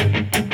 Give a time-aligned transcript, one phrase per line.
[0.00, 0.49] Thank you.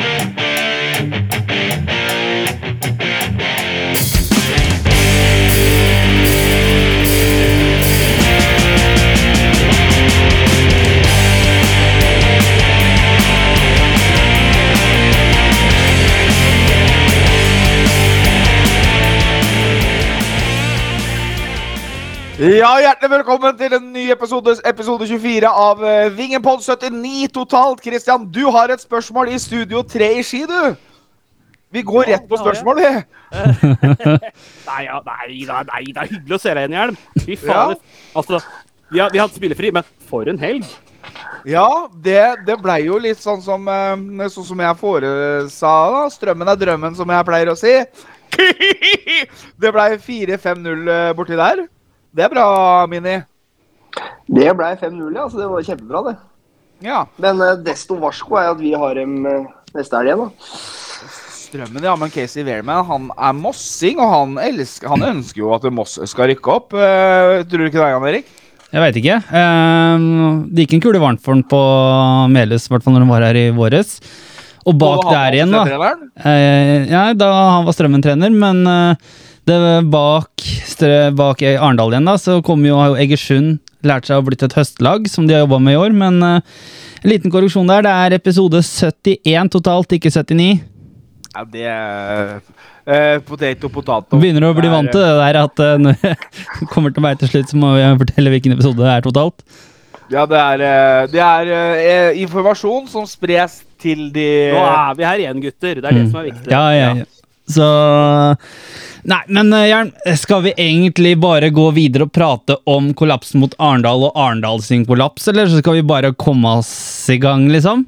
[22.47, 27.81] Ja, Hjertelig velkommen til en ny episode, episode 24 av uh, Vingepod 79 totalt.
[27.83, 30.77] Kristian, du har et spørsmål i Studio 3 i Ski, du.
[31.75, 32.93] Vi går rett på spørsmål, vi.
[34.69, 37.03] Nei, ja, nei, da, nei, det er hyggelig å se deg igjen, Hjelm.
[37.25, 37.83] Fy fader.
[38.15, 38.43] Altså,
[38.93, 40.71] vi har, vi har hatt spillefri, men for en helg.
[41.51, 41.69] Ja,
[42.05, 45.79] det, det blei jo litt sånn som, uh, sånn som jeg foresa.
[45.99, 46.11] da.
[46.15, 47.81] Strømmen er drømmen, som jeg pleier å si.
[49.65, 51.67] det blei 4-5-0 borti der.
[52.17, 52.49] Det er bra,
[52.89, 53.19] Mini.
[54.25, 55.27] Det blei 5-0, ja.
[55.29, 56.15] Så det var kjempebra, det.
[56.87, 57.03] Ja.
[57.21, 60.63] Men uh, desto varsko er at vi har dem uh, neste helg igjen, da.
[61.47, 65.69] Strømmen, ja, men Casey Wehrman han er mossing, og han, elsker, han ønsker jo at
[65.77, 66.73] Moss skal rykke opp.
[66.73, 68.33] Uh, tror du ikke det, Jan Erik?
[68.73, 69.21] Jeg veit ikke.
[69.29, 71.63] Uh, det gikk en kule varmt for han på
[72.33, 73.99] Melhus, i hvert fall når han var her i våres.
[74.65, 75.93] Og bak Og der igjen, da.
[76.25, 79.15] Uh, ja, da han var Strømmen-trener, men uh,
[79.47, 79.59] det
[79.93, 80.43] bak,
[81.17, 85.07] bak Arendal igjen, da, så kommer jo jo Egersund lært seg å blitt et høstlag,
[85.11, 85.95] som de har jobba med i år.
[85.97, 86.41] Men uh,
[87.03, 87.85] en liten korreksjon der.
[87.87, 90.49] Det er episode 71 totalt, ikke 79.
[91.37, 94.19] Ja, det er uh, Potato, potato.
[94.19, 96.17] Begynner å bli vant til det der at uh, når det
[96.75, 99.47] kommer til meg til slutt, så må vi fortelle hvilken episode det er totalt.
[100.07, 105.41] Ja, det er, det er informasjon som spres til de Nå er vi her igjen,
[105.43, 105.81] gutter.
[105.81, 106.11] Det er det Mm.
[106.13, 106.51] som er viktig.
[106.53, 107.16] Ja, ja, ja.
[107.47, 107.67] Så
[109.07, 113.53] Nei, men eh, Jern, skal vi egentlig bare gå videre og prate om kollapsen mot
[113.63, 116.73] Arendal og Arendal sin kollaps, eller så skal vi bare komme oss
[117.15, 117.85] i gang, liksom?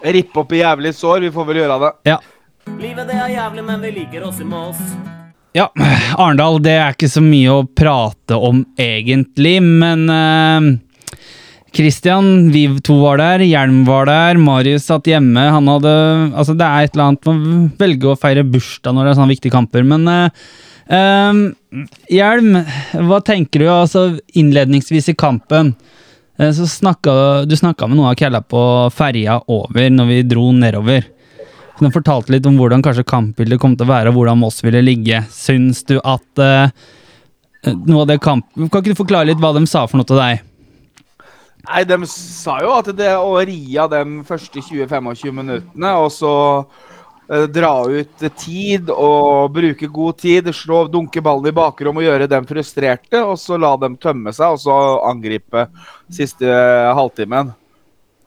[0.00, 1.26] Rippe opp i jævlig sår.
[1.26, 1.90] Vi får vel gjøre det.
[2.12, 2.20] Ja.
[2.78, 4.78] Livet det er jævlig, men vi liker oss i Mås.
[5.58, 5.66] Ja,
[6.14, 10.70] Arendal, det er ikke så mye å prate om egentlig, men eh,
[11.72, 15.42] Christian, vi to var der, Hjelm var der, Marius satt hjemme.
[15.54, 15.92] Han hadde
[16.34, 19.34] Altså, det er et eller annet Man velger å feire bursdag når det er sånne
[19.34, 20.50] viktige kamper, men uh,
[20.90, 21.44] um,
[22.10, 22.58] Hjelm,
[23.06, 23.68] hva tenker du?
[23.70, 24.04] Altså,
[24.34, 25.76] innledningsvis i kampen
[26.40, 27.14] eh, så snakka
[27.46, 28.62] du snakka med noen av kælla på
[28.94, 31.06] ferja over når vi dro nedover.
[31.80, 34.82] De fortalte litt om hvordan kanskje kampbildet kom til å være, og hvordan Moss ville
[34.84, 35.22] ligge.
[35.32, 36.74] Syns du at uh,
[37.86, 38.50] noe av det kamp...
[38.58, 40.42] Kan ikke du forklare litt hva de sa for noe til deg?
[41.70, 46.32] Nei, De sa jo at det å ri av de første 20-25 minuttene, og så
[47.30, 52.28] eh, dra ut tid og bruke god tid, slå, dunke ballen i bakrom og gjøre
[52.30, 54.76] dem frustrerte, og så la dem tømme seg, og så
[55.10, 55.68] angripe
[56.10, 57.54] siste eh, halvtimen.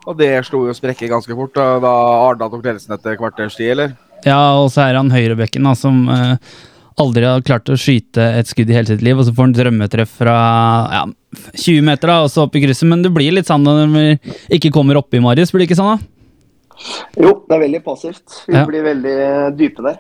[0.04, 1.94] Og det slo jo sprekker ganske fort da, da
[2.26, 3.98] Arendal tok ledelsen etter kvarters tid, eller?
[4.24, 6.56] Ja, og så er han høyrebekken, da, som eh,
[7.04, 9.58] aldri har klart å skyte et skudd i hele sitt liv, og så får han
[9.58, 10.38] drømmetreff fra
[10.94, 11.04] ja,
[11.56, 12.88] 20 meter, da, og så opp i krysset.
[12.90, 15.52] Men det blir litt sånn når vi ikke kommer oppi, Marius.
[15.54, 16.10] Blir det ikke sånn, da?
[17.22, 18.42] Jo, det er veldig passivt.
[18.48, 18.66] Vi Ja.
[18.66, 20.00] blir veldig dype der.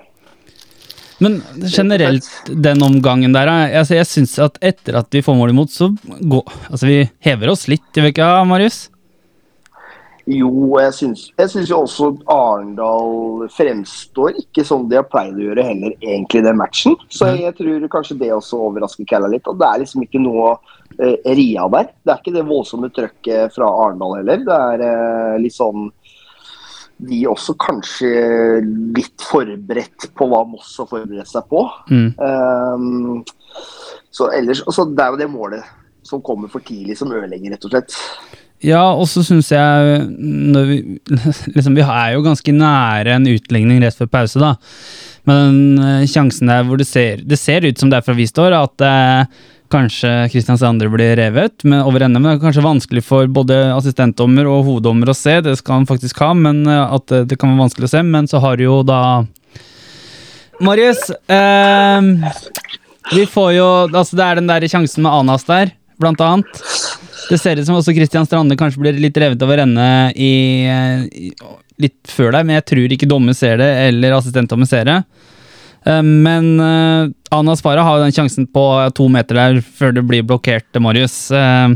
[1.19, 5.69] Men generelt, den omgangen der altså, Jeg syns at etter at vi får mål imot,
[5.69, 5.91] så
[6.27, 8.89] går Altså, vi hever oss litt, gjør vi ikke, Marius?
[10.25, 15.47] Jo, jeg syns, jeg syns jo også Arendal fremstår ikke som de har pleid å
[15.49, 16.95] gjøre heller egentlig den matchen.
[17.11, 17.41] Så Mhm.
[17.41, 19.47] jeg tror kanskje det også overrasker Kalla litt.
[19.47, 20.53] Og det er liksom ikke noe
[20.99, 21.89] eh, ria der.
[22.05, 24.37] Det er ikke det voldsomme trøkket fra Arendal heller.
[24.45, 25.91] Det er eh, litt sånn
[27.03, 28.63] De også kanskje
[28.95, 31.65] litt forberedt på hva Moss har forberedt seg på.
[31.89, 32.13] Mm.
[32.17, 33.25] Um,
[34.13, 35.63] så ellers, altså Det er jo det målet
[36.03, 37.95] som kommer for tidlig, som ødelegger, rett og slett.
[38.63, 40.03] Ja, og så syns jeg
[40.69, 40.77] vi,
[41.55, 44.55] liksom, vi er jo ganske nære en utligning rett før pause, da.
[45.27, 48.15] Men den eh, sjansen der hvor det ser, det ser ut som det er fra
[48.15, 49.43] vi står, at eh,
[49.73, 52.19] kanskje Kristiansand blir revet men over ende.
[52.19, 55.89] Men det er kanskje vanskelig for både assistentdommer og hoveddommer å se, det skal han
[55.89, 58.03] faktisk ha, men eh, at eh, det kan være vanskelig å se.
[58.07, 59.01] Men så har du jo da
[60.63, 62.11] Marius, eh,
[63.13, 66.61] vi får jo Altså, det er den der sjansen med Anas der, blant annet.
[67.29, 69.85] Det ser ut som også Christian Strande kanskje blir litt revet over ende
[70.19, 70.33] i,
[70.67, 71.29] i,
[71.81, 74.97] litt før deg, men jeg tror ikke dommer ser det, eller assistentdommer ser det.
[75.85, 78.65] Eh, Men uh, Spara Farah har jo den sjansen på
[78.95, 81.31] to meter der før det blir blokkert, Marius.
[81.31, 81.73] Eh,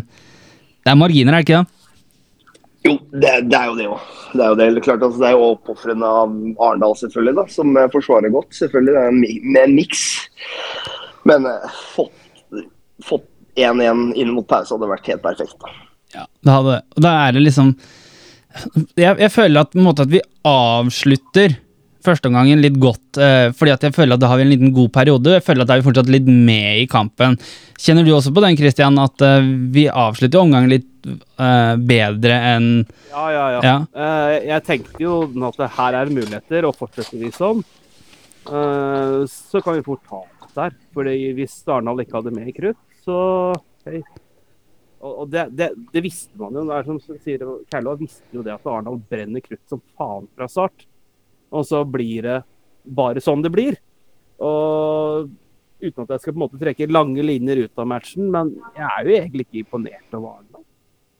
[0.83, 1.73] det er marginer, er det ikke det?
[2.87, 4.11] Jo, det, det er jo det òg.
[4.37, 4.83] Det er jo det.
[4.85, 6.35] Klart, altså, det er jo oppofrene av
[6.69, 8.53] Arendal, selvfølgelig, da, som eh, forsvarer godt.
[8.55, 10.03] Selvfølgelig, det er en miks.
[11.27, 12.13] Men uh, fått,
[13.03, 15.69] fått 1-1 inn mot pause hadde vært helt perfekt.
[16.15, 17.73] Ja, det hadde da er det liksom
[18.97, 21.57] jeg, jeg føler at, på en måte, at vi avslutter
[22.07, 24.91] førsteomgangen litt godt, eh, fordi at jeg føler at da har vi en liten god
[24.95, 25.33] periode.
[25.35, 27.35] Jeg føler at da er vi fortsatt litt med i kampen.
[27.77, 32.69] Kjenner du også på den, Christian, at eh, vi avslutter omgangen litt eh, bedre enn
[33.11, 33.61] Ja, ja, ja.
[33.65, 33.75] Ja.
[33.91, 35.19] Eh, jeg tenkte jo
[35.49, 37.63] at her er det muligheter, og fortsetter vi sånn,
[38.47, 40.23] eh, så kan vi fort ta
[40.57, 40.77] der.
[40.95, 43.19] Fordi hvis Arendal ikke hadde mer krutt, så
[43.87, 44.01] hei.
[45.07, 46.65] Og, det, det, det visste man jo.
[46.67, 50.47] Det er som sier Kærlå visste jo det at Arendal brenner krutt som faen fra
[50.51, 50.87] start.
[51.53, 52.37] Og så blir det
[52.97, 53.77] bare sånn det blir.
[54.41, 55.29] Og
[55.77, 58.87] uten at jeg skal på en måte trekke lange linjer ut av matchen, men jeg
[58.87, 60.65] er jo egentlig ikke imponert over Arendal.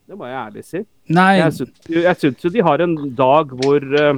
[0.08, 0.82] Det må jeg ærlig si.
[1.12, 4.16] Nei, Jeg syns, jeg syns jo de har en dag hvor uh,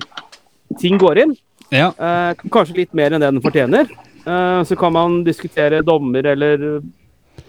[0.80, 1.33] ting går inn.
[1.74, 1.89] ja.
[1.98, 3.89] Uh, kanskje litt mer enn det den fortjener.
[4.24, 6.81] Uh, så kan man diskutere dommer eller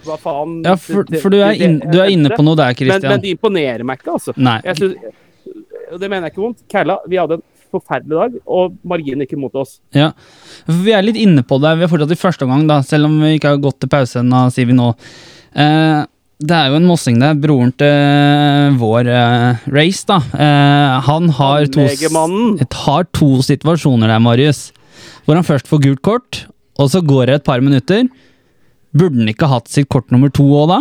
[0.07, 2.87] hva faen ja for, for du, er inn, du er inne på noe der, Men,
[2.87, 3.25] men Christian.
[3.25, 4.35] de imponerer meg ikke, altså.
[4.37, 4.59] Nei.
[4.79, 4.97] Synes,
[5.99, 6.63] det mener jeg ikke vondt.
[6.71, 9.79] Kæla, vi hadde en forferdelig dag, og marginen ikke mot oss.
[9.95, 10.13] Ja,
[10.67, 11.77] vi er litt inne på det.
[11.79, 14.23] Vi er fortsatt i første omgang, da, selv om vi ikke har gått til pause
[14.23, 14.89] ennå, sier vi nå.
[15.55, 16.01] Eh,
[16.41, 20.21] det er jo en mossing der, broren til vår eh, race, da.
[20.33, 21.85] Eh, han har to,
[22.87, 24.71] har to situasjoner der, Marius.
[25.27, 26.45] Hvor han først får gult kort,
[26.81, 28.07] og så går det et par minutter.
[28.91, 30.81] Burde han ikke hatt sitt kort nummer to òg da?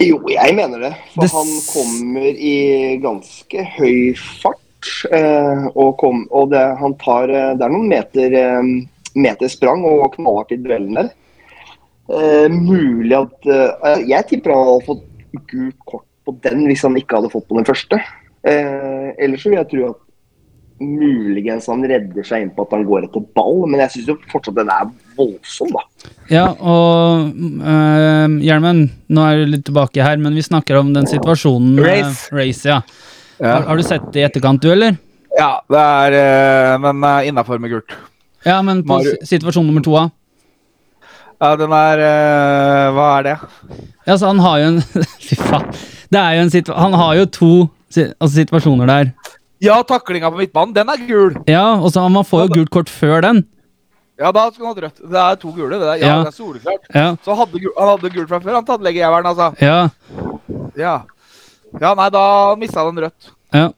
[0.00, 0.92] Jo, jeg mener det.
[1.14, 2.56] For Det han kommer i
[3.02, 4.58] ganske høy fart.
[5.12, 8.70] Eh, og kom, og det, han tar eh, Det er noen meter, eh,
[9.12, 11.10] meter sprang og knallhardt i duellen der.
[12.08, 15.04] Eh, mulig at eh, Jeg tipper han hadde fått
[15.52, 18.00] gult kort på den hvis han ikke hadde fått på den første.
[18.40, 20.00] Eh, ellers så vil jeg tro at
[20.80, 24.16] muligens han redder seg inn på at han går etter ball, men jeg syns jo
[24.32, 24.88] fortsatt den er
[25.18, 25.82] voldsom, da.
[26.32, 31.08] Ja, og øh, Hjelmen, nå er du litt tilbake her, men vi snakker om den
[31.10, 32.30] situasjonen Race.
[32.32, 32.36] Race.
[32.36, 32.80] race ja.
[33.40, 34.96] Ja, Har, har du sett det i etterkant, du, eller?
[35.38, 37.92] ja det er eh, Men uh, innafor med gult.
[38.44, 40.08] Ja, men på Mario- situasjon nummer to, da?
[41.40, 43.34] Ja, den er eh, Hva er det?
[44.08, 44.80] Ja, så han har jo en
[45.28, 45.68] Fy faen.
[46.12, 47.50] Det er jo en situasjon Han har jo to
[47.96, 49.12] altså situasjoner der.
[49.60, 51.34] Ja, taklinga på midtbanen, den er gul.
[51.50, 53.42] Ja, og så Man får jo gult kort før den.
[54.20, 55.10] Ja, da skulle han hatt rødt.
[55.10, 55.78] Det er to gule.
[55.80, 56.16] Det er, ja, Ja.
[56.24, 56.86] det er soleklart.
[56.94, 57.16] Ja.
[57.24, 59.52] Så hadde, han hadde gult fra før, han tannlegejævelen, altså.
[59.60, 59.88] Ja.
[60.76, 60.94] Ja.
[61.80, 63.30] ja, nei, da mista den rødt.
[63.54, 63.68] ja.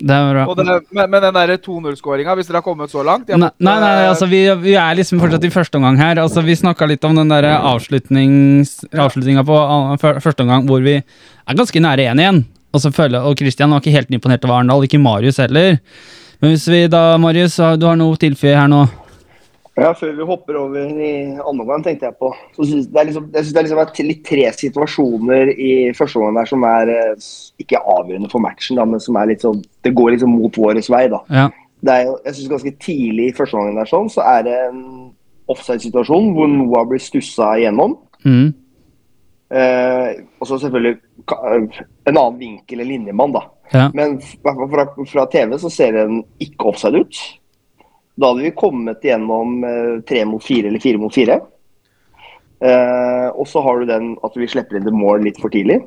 [0.00, 0.54] Det er bra.
[0.56, 0.64] Det,
[0.96, 4.06] men, men den der 2-0-skåringa, hvis dere har kommet så langt jeg Nei, nei, nei,
[4.08, 6.16] altså vi, vi er liksom fortsatt i første omgang her.
[6.22, 9.58] Altså Vi snakka litt om den der avslutnings, avslutninga på
[10.00, 12.40] første omgang hvor vi er ganske nære én igjen.
[12.70, 15.78] Og så føler Og Christian var ikke helt imponert over Arendal, ikke Marius heller.
[16.40, 18.84] Men hvis vi da, Marius, du har noe tilføye her nå?
[19.78, 23.06] Ja, Før vi hopper over i andre omgang, tenkte jeg på så synes det er
[23.08, 26.92] liksom, Jeg syns det er liksom litt tre situasjoner i første omgang der som er
[26.94, 27.28] eh,
[27.62, 30.82] ikke avgjørende for matchen, da, men som er litt sånn Det går liksom mot vår
[30.90, 31.22] vei, da.
[31.30, 31.46] Ja.
[31.80, 34.82] Det er jeg synes Ganske tidlig i første omgang der sånn, så er det en
[35.50, 37.96] offside-situasjon hvor Noah blir stussa igjennom.
[38.22, 38.52] Mm.
[39.50, 40.98] Eh, og så selvfølgelig
[41.34, 43.44] en annen vinkel enn linjemann, da.
[43.70, 43.88] Ja.
[43.94, 47.22] Men fra, fra, TV så ser den ikke offside ut.
[48.20, 51.40] Da hadde vi kommet gjennom eh, tre mot fire eller fire mot fire.
[52.60, 55.80] Eh, og så har du den at vi slipper inn til mål litt for tidlig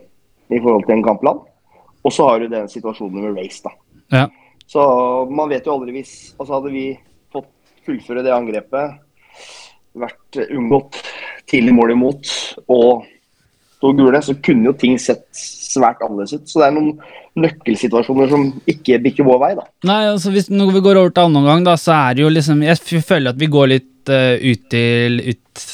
[0.49, 1.41] i forhold til en kampplan.
[2.03, 3.71] Og så har du den situasjonen med race, da.
[4.11, 4.27] Ja.
[4.67, 4.83] Så
[5.31, 6.85] man vet jo aldri hvis Altså hadde vi
[7.33, 7.49] fått
[7.83, 8.99] fullføre det angrepet,
[9.95, 10.99] vært eh, unngått
[11.47, 12.29] tidlig mål imot
[12.71, 13.03] og
[13.83, 16.49] to gule, så kunne jo ting sett svært annerledes ut.
[16.49, 16.91] Så det er noen
[17.43, 19.65] nøkkelsituasjoner som ikke bikker vår vei, da.
[19.89, 22.29] Nei, altså hvis Når vi går over til annen omgang, da, så er det jo
[22.29, 25.65] liksom Jeg føler at vi går litt uh, ut til ut,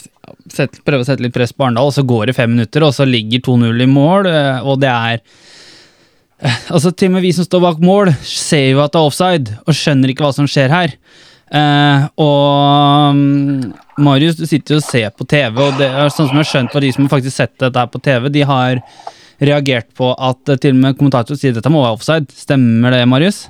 [0.54, 2.96] set, Prøver å sette litt press på Arendal, og så går det fem minutter, og
[2.96, 7.34] så ligger 2-0 i mål, eh, og det er eh, Altså, til og med vi
[7.36, 10.48] som står bak mål, ser jo at det er offside, og skjønner ikke hva som
[10.50, 10.96] skjer her.
[11.50, 13.72] Eh, og mm,
[14.06, 16.52] Marius, du sitter jo og ser på TV, og det er sånn som jeg har
[16.52, 18.82] skjønt på de som har faktisk sett dette her på TV, de har
[19.40, 22.30] reagert på at eh, til og med kommentator sier dette må være offside.
[22.36, 23.48] Stemmer det, Marius?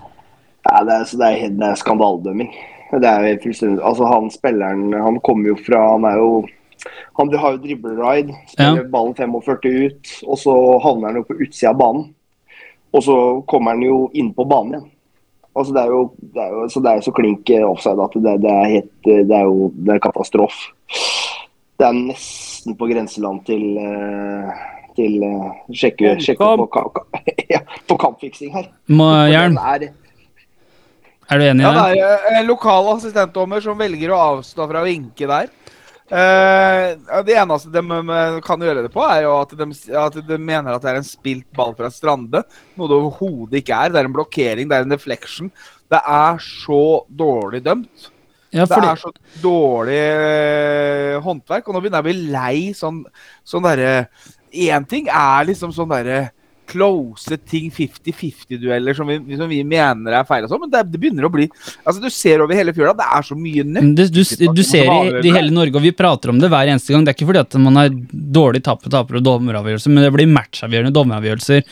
[0.68, 2.54] Ja, det, er, så det, er, det er skandaledømming.
[2.90, 6.30] Det er fullstendig Altså, han spilleren Han kommer jo fra Han er jo
[7.20, 11.74] Han har jo dribleride, spiller ballen 45 ut, og så havner han jo på utsida
[11.74, 12.08] av banen.
[12.96, 13.18] Og så
[13.52, 14.88] kommer han jo inn på banen igjen.
[15.60, 16.02] Altså, det er jo,
[16.34, 18.74] det er jo, så det er jo så klink eh, offside at det, det er
[18.78, 20.72] helt eh, Det er jo det er katastrofe.
[21.80, 24.68] Det er nesten på grenseland til eh,
[25.00, 25.14] til
[25.72, 28.66] sjekke, sjekke på, ka- ka- ja, på kampfiksing her.
[28.92, 29.86] Må, Jern, er,
[31.30, 32.02] er du enig i Ja, det?
[32.02, 35.52] det er lokal assistentdommer som velger å avstå fra å vinke der.
[36.10, 39.68] Ja, det eneste de eh, kan gjøre det på, er jo at de,
[40.02, 42.42] at de mener at det er en spilt ball fra Strande.
[42.80, 43.94] Noe det overhodet ikke er.
[43.94, 45.52] Det er en blokkering, det er en deflection.
[45.90, 48.10] Det er så dårlig dømt.
[48.50, 49.12] Ja, Det er så
[49.44, 51.68] dårlig uh, håndverk.
[51.68, 53.04] Og nå begynner bli lei sånn,
[53.46, 53.94] sånn derre
[54.50, 56.32] Én ting er liksom sånn derre
[56.70, 61.02] close ting, 50-50-dueller som, vi- som vi mener er feil og sånn, men det, det
[61.02, 61.48] begynner å bli
[61.86, 63.92] Altså, du ser over hele fjøla, det er så mye nødt.
[63.98, 64.24] du, du,
[64.60, 67.04] du ser i, i hele Norge, og vi prater om det hver eneste gang.
[67.08, 67.90] Det er ikke fordi at man har
[68.40, 71.64] dårlig taper taper og dommeravgjørelser, men det blir matchavgjørende dommeravgjørelser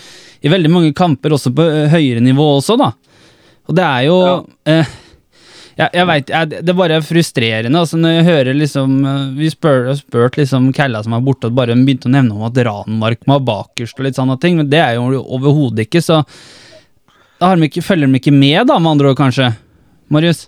[0.48, 2.92] i veldig mange kamper, også på høyere nivå også, da.
[3.68, 4.18] Og det er jo
[4.70, 4.96] eh,
[5.77, 7.79] jeg, jeg vet, jeg, Det er bare frustrerende.
[7.79, 11.48] altså Når jeg hører liksom eh, Vi spør, har spurt liksom Kella som er borte,
[11.51, 14.69] og bare begynte å nevne om at Ranmark var bakerst og litt sånne ting, men
[14.72, 16.24] det er jo overhodet ikke, så
[17.38, 19.51] da har de ikke, følger de ikke med, da, med andre ord, kanskje?
[20.10, 20.48] Marius?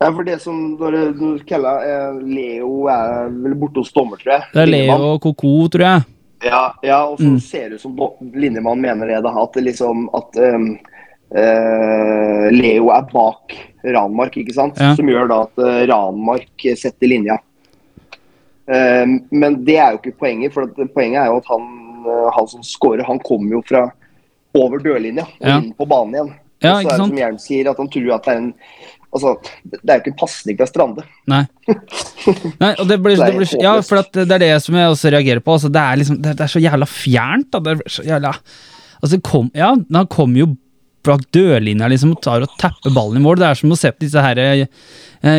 [0.00, 4.44] Ja, for det som når Kella eh, Leo er vel borte hos dommer, tror jeg.
[4.52, 6.04] Det er Leo og Koko, tror jeg.
[6.44, 7.40] Ja, ja og så Mm.
[7.40, 7.96] ser det ut som
[8.34, 10.99] linjemann mener det, da, at liksom at um, eh,
[11.30, 14.80] Leo er bak Ranmark, ikke sant?
[14.80, 14.94] Ja.
[14.98, 17.38] Som gjør da at uh, Ranmark setter linja.
[18.70, 21.66] Eh, men det er jo ikke poenget, for poenget er jo at han,
[22.36, 23.88] han som scorer, han kommer jo fra
[24.58, 25.58] over dørlinja og Ja.
[25.58, 26.32] inn på banen igjen.
[26.60, 28.54] Ja, og så er det som Jern sier, at han tror at det er en
[29.10, 29.32] Altså,
[29.66, 31.02] det er jo ikke en pasning fra Strande.
[31.26, 31.40] Nei.
[32.62, 35.10] Nei, og det blir, Det er blir, ja, for det er det som jeg også
[35.10, 35.56] reagerer på.
[35.56, 37.48] Altså, det, er liksom, det, det er så jævla fjernt.
[37.50, 37.58] Da.
[37.58, 38.30] Det er så jævla,
[39.02, 40.46] altså, kom, ja, han kommer jo
[41.06, 43.38] bak dørlinja liksom, og tar og tapper ballen i mål.
[43.40, 44.66] Det er som å se på disse her eh,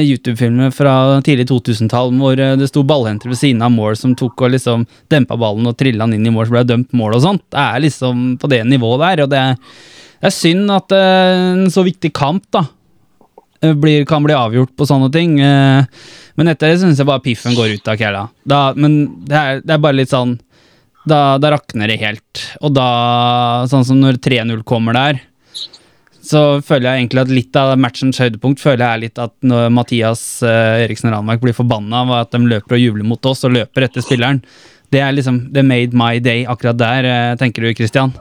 [0.02, 4.46] YouTube-filmene fra tidlig 2000-tall hvor eh, det sto ballhenter ved siden av mål som tok
[4.48, 7.18] og liksom dempa ballen og trilla den inn i mål, så ble det dømt mål
[7.20, 7.46] og sånt.
[7.54, 9.58] Det er liksom på det nivået der, og det er,
[10.22, 12.66] det er synd at eh, en så viktig kamp da
[13.62, 15.38] eh, blir, kan bli avgjort på sånne ting.
[15.46, 15.86] eh,
[16.40, 18.28] Men etter det syns jeg bare piffen går ut av kæla.
[18.78, 20.40] Men det er, det er bare litt sånn
[21.10, 22.42] da, da rakner det helt.
[22.62, 25.22] Og da, sånn som når 3-0 kommer der,
[26.22, 29.72] så føler jeg egentlig at litt av matchens høydepunkt føler jeg er litt at når
[29.74, 33.56] Mathias uh, Eriksen Ranmark blir forbanna av at de løper og jubler mot oss og
[33.56, 34.44] løper etter spilleren.
[34.94, 38.14] Det er liksom the made my day akkurat der, uh, tenker du, Christian?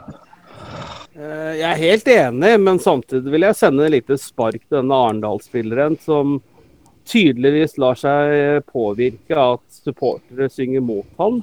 [1.13, 4.97] Uh, Jeg er helt enig, men samtidig vil jeg sende et lite spark til denne
[4.97, 6.39] Arendal-spilleren, som
[7.11, 11.43] tydeligvis lar seg påvirke av at supportere synger mot han.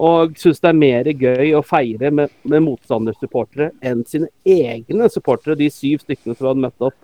[0.00, 5.58] Og syns det er mer gøy å feire med, med motstandersupportere enn sine egne supportere,
[5.58, 6.96] de syv stykkene som hadde møtt opp.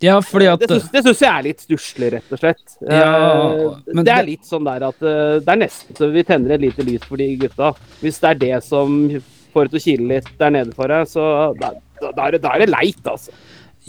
[0.00, 2.76] Ja, fordi at Det syns, jeg er litt stusslig, rett og slett.
[2.80, 3.08] Ja,
[3.50, 6.54] Eh, men det er litt sånn der at eh, det er nesten så vi tenner
[6.56, 7.72] et lite lys for de gutta.
[8.00, 8.94] Hvis det er det som
[9.52, 11.24] får det til å kile litt der nede for deg, så
[11.60, 13.34] da, da, da, er det, da er det leit, altså.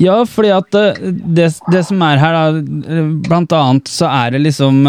[0.02, 1.00] Ja, fordi at eh,
[1.40, 4.84] det, det som er her, da, blant annet så er det liksom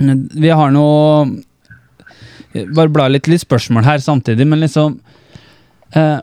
[0.00, 1.26] Vi har noe
[2.54, 5.00] Bare bla litt, litt spørsmål her samtidig, men liksom
[5.94, 6.20] eh,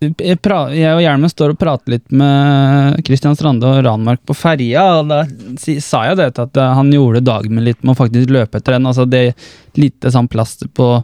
[0.00, 4.84] jeg, jeg og Hjelmen står og prater litt med Kristian Strande og Ranmark på ferja,
[5.00, 5.18] og da
[5.60, 8.78] sa jeg det at eh, han gjorde dagen min litt med å faktisk løpe etter
[8.78, 8.88] den.
[8.88, 9.34] Altså det
[9.76, 10.94] lite sånn plaster på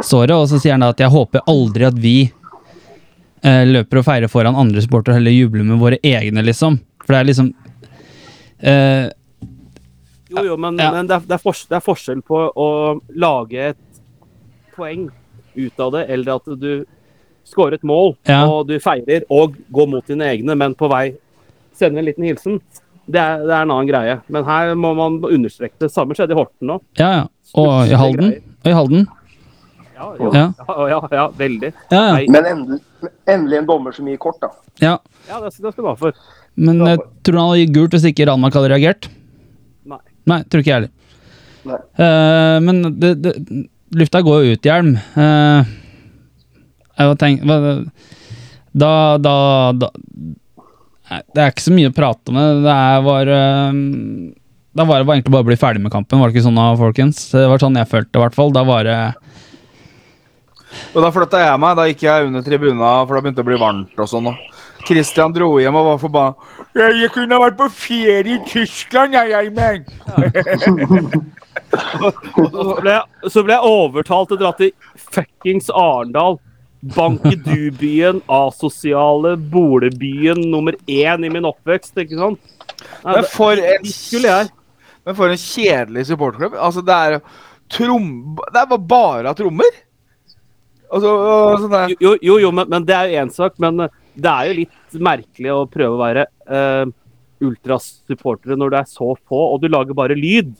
[0.00, 2.16] såret, og så sier han da at jeg håper aldri at vi
[3.44, 6.80] eh, løper og feirer foran andre supportere, heller jubler med våre egne, liksom.
[7.04, 7.52] For det er liksom
[8.64, 9.12] eh,
[10.36, 10.90] Jo, jo, men, Ja.
[10.92, 12.68] men det, er, det, er forskjell, det er forskjell på å
[13.14, 14.00] lage et
[14.76, 15.08] poeng
[15.54, 16.84] ut av det, eller at du
[17.46, 18.44] skårer et mål, Ja.
[18.48, 21.14] og du feirer, og går mot dine egne, men på vei
[21.76, 22.60] sender en liten hilsen.
[23.06, 24.14] Det er, det er en annen greie.
[24.32, 25.90] Men her må man understreke det.
[25.92, 26.78] Samme skjedde i Horten nå.
[26.96, 27.24] Ja, ja.
[27.60, 28.30] Og i Halden.
[28.64, 29.04] Og i Halden.
[29.94, 30.46] Ja, jo, Ja.
[30.56, 31.72] ja, ja, ja veldig.
[31.92, 32.30] Ja, ja.
[32.32, 32.80] Men endelig,
[33.28, 34.48] endelig en dommer som gir kort, da.
[34.80, 34.94] ja.
[35.28, 36.16] ja, det skal det skal du ha for.
[36.56, 39.08] Men jeg tror han hadde gitt gult hvis ikke Ranmark hadde reagert.
[40.30, 40.40] Nei.
[40.48, 40.92] Tror ikke jeg heller.
[41.64, 43.34] Eh, men det, det,
[43.96, 44.94] lufta går jo ut, Hjelm.
[45.16, 45.64] Uh,
[46.94, 47.10] jeg
[47.48, 47.84] var
[48.74, 49.34] da, da,
[49.74, 49.88] da
[51.34, 52.38] Det er ikke så mye å prate om.
[52.38, 53.78] Det Det var uh,
[54.74, 56.20] Da var det bare egentlig bare å bli ferdig med kampen.
[56.20, 57.26] Var det ikke sånn da, folkens?
[57.32, 58.54] Det var sånn jeg følte, i hvert fall.
[58.54, 58.98] Da var det
[60.94, 61.78] Og da flytta jeg meg.
[61.78, 64.32] Da gikk jeg under tribuna, for da begynte det å bli varmt og sånn.
[64.32, 64.53] og
[64.86, 66.50] Christian dro hjem og var forbanna.
[66.74, 69.84] Jeg, kunne vært på ferie i Tyskland, jeg, jeg, men.
[71.74, 76.38] Så ble, jeg- så ble jeg overtalt til å dra til fuckings Arendal.
[76.84, 82.38] Bankedubyen, asosiale bolebyen nummer én i min oppvekst, ikke sant?
[83.04, 84.50] Nei, Men for en,
[85.06, 86.58] men for en kjedelig supporterklubb.
[86.60, 87.16] Altså, det er
[87.72, 88.36] trom...
[88.52, 89.80] Det er bare- trommer.
[90.92, 91.14] Altså,
[91.64, 91.94] sånn.
[92.04, 93.56] Jo, jo, jo men, men det er jo én sak.
[93.58, 96.86] Men det er jo litt merkelig å prøve å være uh,
[97.44, 100.52] ultrasupportere når du er så få, og du lager bare lyd.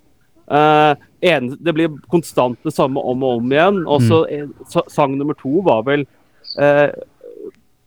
[0.44, 0.92] Uh,
[1.24, 3.80] en, det blir konstant det samme om og om igjen.
[3.88, 4.50] Og så mm.
[4.92, 6.04] Sang nummer to var vel
[6.58, 6.90] uh,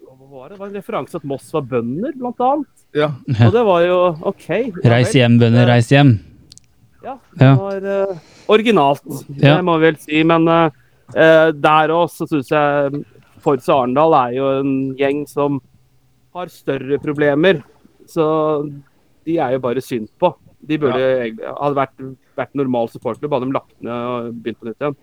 [0.01, 0.55] Hva var det?
[0.55, 2.71] Det var en referanse at Moss var bønder, blant annet.
[2.97, 3.11] Ja.
[3.27, 3.49] Ja.
[3.49, 3.99] Og det var jo
[4.31, 4.47] OK.
[4.87, 6.17] Reis hjem, bønder, reis hjem.
[7.03, 7.53] Ja, det Ja.
[7.59, 9.05] var uh, originalt,
[9.35, 9.57] Ja.
[9.57, 10.23] det må vi vel si.
[10.27, 10.47] Men
[11.07, 13.03] der òg så syns jeg
[13.43, 15.61] Force Arendal er jo en gjeng som
[16.37, 17.61] har større problemer.
[18.07, 18.25] Så
[19.27, 20.31] de er jo bare synd på.
[20.67, 21.51] De burde ja.
[21.59, 22.05] hadde vært,
[22.37, 24.97] vært normal supporterklubb, bare de lagt ned og begynt på nytt igjen.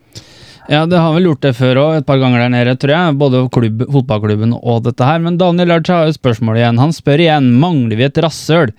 [0.64, 3.16] Ja, det har vel gjort det før òg, et par ganger der nede, tror jeg.
[3.20, 5.20] Både klubb, fotballklubben og dette her.
[5.24, 6.80] Men Daniel Larch har jo spørsmål igjen.
[6.80, 8.72] Han spør igjen mangler vi et rasshøl.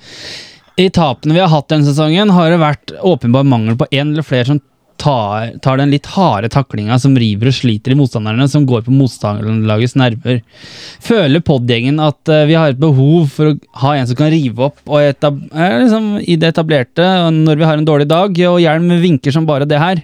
[0.82, 4.26] I tapene vi har hatt denne sesongen, har det vært åpenbar mangel på én eller
[4.28, 4.64] flere som
[5.06, 8.96] tar, tar den litt harde taklinga som river og sliter i motstanderne, som går på
[8.96, 10.42] motstanderlagets nerver.
[11.06, 14.70] Føler podgjengen at eh, vi har et behov for å ha en som kan rive
[14.70, 18.62] opp og etab eh, liksom, i det etablerte når vi har en dårlig dag, og
[18.64, 20.02] Hjelm vinker som bare det her?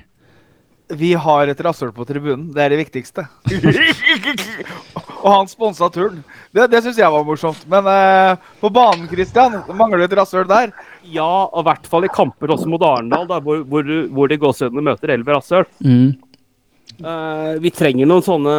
[0.92, 2.50] Vi har et rasshøl på tribunen.
[2.52, 3.24] Det er det viktigste.
[5.22, 6.24] og han sponsa turen.
[6.52, 7.62] Det, det syns jeg var morsomt.
[7.72, 10.74] Men eh, på banen, Christian, mangler du et rasshøl der?
[11.06, 14.40] Ja, og i hvert fall i kamper også mot Arendal, da, hvor, hvor, hvor de
[14.42, 15.70] gåsehudene møter elleve rasshøl.
[15.86, 16.12] Mm.
[17.02, 18.56] Uh, vi trenger noen sånne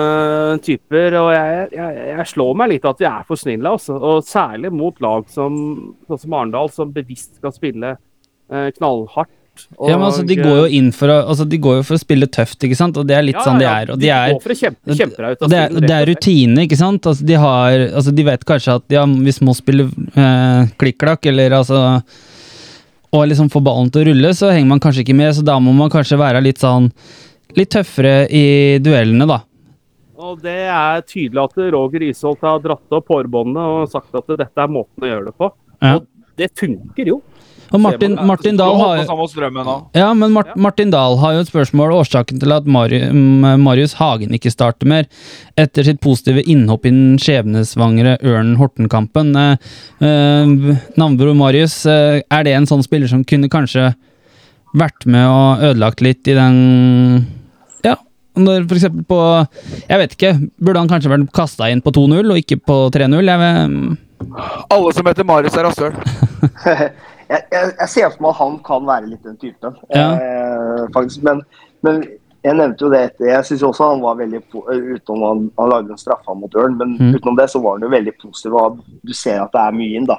[0.64, 3.75] typer, og jeg, jeg, jeg slår meg litt at vi er for snille.
[3.76, 5.61] Også, Og særlig mot lag som,
[6.09, 9.35] sånn som Arendal, som bevisst skal spille uh, knallhardt.
[9.77, 11.99] Og, Ja, men altså, De går jo inn for å, altså, de går jo for
[11.99, 12.97] å spille tøft, ikke sant?
[12.97, 13.93] og det er litt Ja, sånn de er.
[13.93, 15.43] Og de går for å kjempe, kjempe deg ut.
[15.45, 17.07] og det er, det er rutine, ikke sant?
[17.07, 21.59] Altså, de, har, altså, de vet kanskje at ja, hvis Moss spiller eh, klikk-klakk, eller
[21.61, 21.83] altså
[23.13, 25.59] Og liksom får ballen til å rulle, så henger man kanskje ikke med, så da
[25.61, 26.89] må man kanskje være litt sånn
[27.59, 29.43] Litt tøffere i duellene, da.
[30.23, 34.63] Og det er tydelig at Roger Isholt har dratt opp hårbåndet og sagt at dette
[34.65, 35.51] er måten å gjøre det på.
[35.83, 35.97] Ja.
[35.99, 36.07] Og
[36.41, 37.19] det funker jo.
[37.73, 39.75] Og Martin, Martin Dahl har jo.
[39.97, 41.95] Ja, men Martin Dahl har jo et spørsmål.
[42.02, 45.09] Årsaken til at Marius Hagen ikke starter mer
[45.61, 49.33] etter sitt positive innhopp i den skjebnesvangre Ørnen-Horten-kampen.
[49.41, 49.75] Eh,
[50.05, 50.55] eh,
[51.01, 53.94] Navnebror Marius, eh, er det en sånn spiller som kunne kanskje
[54.77, 57.27] vært med og ødelagt litt i den
[57.85, 57.97] Ja,
[58.37, 59.18] når for eksempel på
[59.88, 63.33] Jeg vet ikke, burde han kanskje vært kasta inn på 2-0 og ikke på 3-0?
[64.70, 65.92] Alle som heter Marius, er rasshøl.
[67.33, 70.09] jeg, jeg, jeg ser for meg at han kan være litt den typen, Ja.
[70.16, 71.23] eh, faktisk.
[71.27, 71.40] Men,
[71.87, 72.03] men
[72.42, 73.29] jeg nevnte jo det etter.
[73.31, 76.97] Jeg syns også han var veldig Utenom han, han lagde en straffe mot Ørn, men
[76.99, 77.14] Mm.
[77.16, 78.55] utenom det så var han jo veldig positiv.
[78.59, 80.18] og Du ser at det er mye inn, da.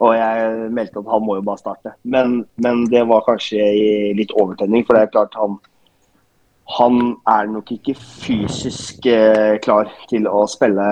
[0.00, 1.92] Og jeg meldte at han må jo bare starte.
[2.04, 5.58] Men, men det var kanskje i litt overtenning, for det er klart han
[6.66, 10.84] han er nok ikke fysisk eh, klar til å spille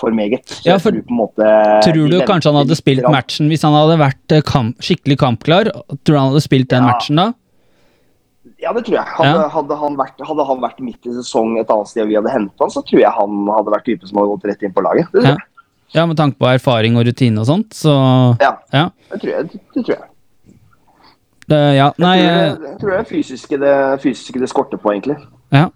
[0.00, 0.46] for meget.
[0.48, 1.50] Så Ja, for tror på en måte
[1.84, 5.70] Tror du kanskje han hadde spilt matchen hvis han hadde vært eh, kamp, skikkelig kampklar?
[6.04, 6.94] Tror du han hadde spilt den Ja.
[6.94, 7.28] matchen da?
[8.60, 9.04] Ja, det tror jeg.
[9.16, 9.48] Hadde, Ja.
[9.48, 12.32] hadde, han vært, hadde han vært midt i sesong et annet sted og vi hadde
[12.32, 14.82] hentet han, så tror jeg han hadde vært typen som hadde gått rett inn på
[14.84, 15.08] laget.
[15.24, 15.36] Ja.
[15.92, 17.92] Ja, med tanke på erfaring og rutine og sånt, så
[18.40, 18.90] Ja, ja.
[19.10, 19.48] det tror jeg.
[19.74, 20.09] Det tror jeg.
[21.50, 24.78] Det, ja, nei jeg, eh, tror, jeg tror det er fysiske det, fysiske det skorter
[24.78, 25.16] på, egentlig.
[25.50, 25.66] Ja.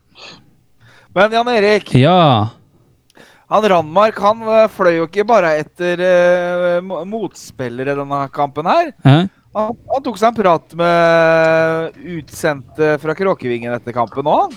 [1.14, 2.18] Men Jan Erik, ja.
[3.50, 8.92] han Randmark han eh, fløy jo ikke bare etter uh, motspillere denne kampen her.
[9.02, 9.16] Hæ?
[9.54, 14.54] Han, han tok seg en prat med utsendte fra Kråkevingen etter kampen òg.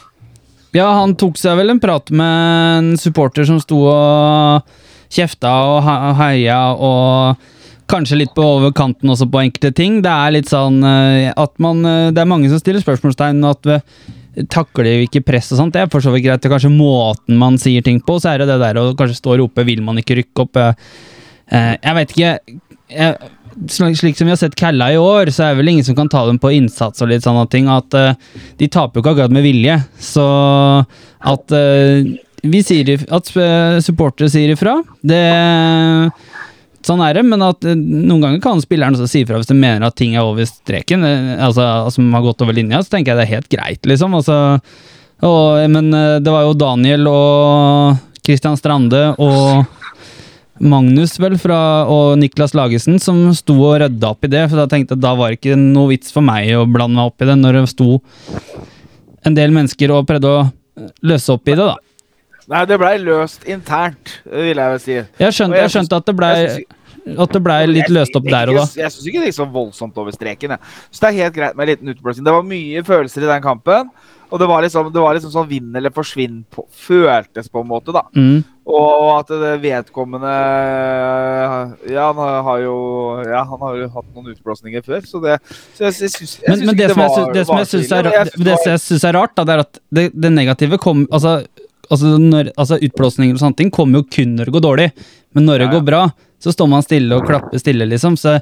[0.78, 4.74] Ja, han tok seg vel en prat med en supporter som sto og
[5.14, 7.46] kjefta og heia og
[7.92, 10.02] kanskje litt på overkanten også på enkelte ting.
[10.06, 13.68] Det er litt sånn eh, at man eh, Det er mange som stiller spørsmålstegn at
[13.68, 13.80] vi
[14.54, 15.74] takler ikke press og sånt.
[15.74, 16.46] Det er for så vidt greit.
[16.46, 19.40] Kanskje måten man sier ting på, så er det det der å kanskje stå og
[19.42, 20.60] rope 'vil man ikke rykke opp'?
[20.62, 22.60] eh, Jeg vet ikke.
[22.88, 23.16] Jeg,
[23.74, 26.10] slik som vi har sett Kalla i år, så er det vel ingen som kan
[26.10, 27.68] ta dem på innsats og litt sånne ting.
[27.68, 29.84] At de taper jo ikke akkurat med vilje.
[29.98, 30.86] Så
[31.26, 31.50] at
[32.44, 33.26] vi sier at
[33.82, 35.26] supportere sier ifra, det
[36.88, 39.58] Sånn er det, men at eh, noen ganger kan spilleren også si ifra hvis de
[39.58, 43.14] mener at ting er over streken, eh, altså som har gått over linja, så tenker
[43.14, 44.16] jeg det er helt greit, liksom.
[44.16, 44.38] Altså,
[45.28, 49.66] og, men eh, det var jo Daniel og Christian Strande og
[50.58, 51.60] Magnus vel fra,
[51.92, 54.48] og Niklas Lagesen som sto og rydda opp i det.
[54.50, 56.98] For da tenkte jeg at da var det ikke noe vits for meg å blande
[56.98, 58.00] meg opp i det, når det sto
[59.28, 60.48] en del mennesker og prøvde å
[61.06, 61.76] løse opp i det, da.
[62.48, 64.94] Nei, det blei løst internt, vil jeg vel si.
[65.20, 66.36] Jeg skjønte, jeg skjønte at det blei
[67.16, 68.66] at det ble litt løst opp der og da.
[68.84, 70.56] Jeg syns ikke det gikk så voldsomt over streken.
[70.58, 70.60] Jeg.
[70.92, 72.26] Så det er helt greit med en liten utblåsning.
[72.28, 73.90] Det var mye følelser i den kampen.
[74.28, 77.70] Og det var liksom, det var liksom sånn vinn eller forsvinn på, føltes på en
[77.70, 78.02] måte, da.
[78.12, 78.42] Mm.
[78.68, 80.32] Og at det vedkommende
[81.94, 82.74] Ja, han har jo
[83.24, 85.38] Ja, han har jo hatt noen utblåsninger før, så det
[85.78, 87.92] så jeg, jeg, syns- jeg Men, syns men det, jeg, var- det som jeg syns
[87.92, 90.78] er, jeg det, det det jeg er rart, da, det er at det, det negative
[90.84, 91.38] kom Altså,
[91.90, 94.88] altså, når, altså utblåsninger og sånne ting kommer jo kun når det går dårlig.
[95.36, 95.76] Men når det Ja, ja.
[95.80, 96.02] går bra,
[96.44, 98.16] så står man stille og klapper stille, liksom.
[98.18, 98.38] Så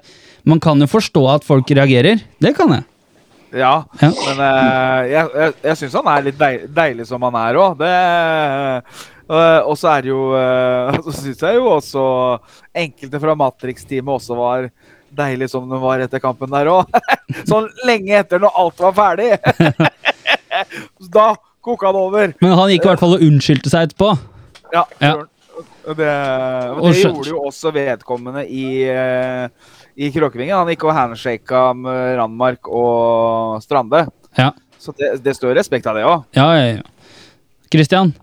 [0.45, 2.21] man kan jo forstå at folk reagerer.
[2.41, 2.83] Det kan jeg.
[3.55, 4.09] Ja, Ja.
[4.11, 7.83] men uh, jeg, jeg, jeg syns han er litt deilig, deilig som han er òg.
[9.29, 12.03] og så er det jo uh, Så syns jeg jo også
[12.75, 14.67] enkelte fra Matrix-teamet også var
[15.15, 16.91] deilig som de var etter kampen der òg.
[17.49, 19.31] sånn lenge etter, når alt var ferdig.
[21.15, 21.29] da
[21.65, 22.35] koka det over.
[22.43, 24.11] Men han gikk i hvert fall og unnskyldte seg etterpå.
[24.73, 24.83] Ja.
[25.01, 25.15] Ja.
[25.85, 30.57] Det, det gjorde jo også vedkommende i, eh, i Kråkevingen.
[30.57, 34.05] Han gikk og handshaka med Randmark og Strande.
[34.39, 34.51] Ja.
[34.81, 36.25] Så det, det står respekt av det òg.
[36.37, 37.17] Ja, ja, ja.
[37.71, 38.13] Christian?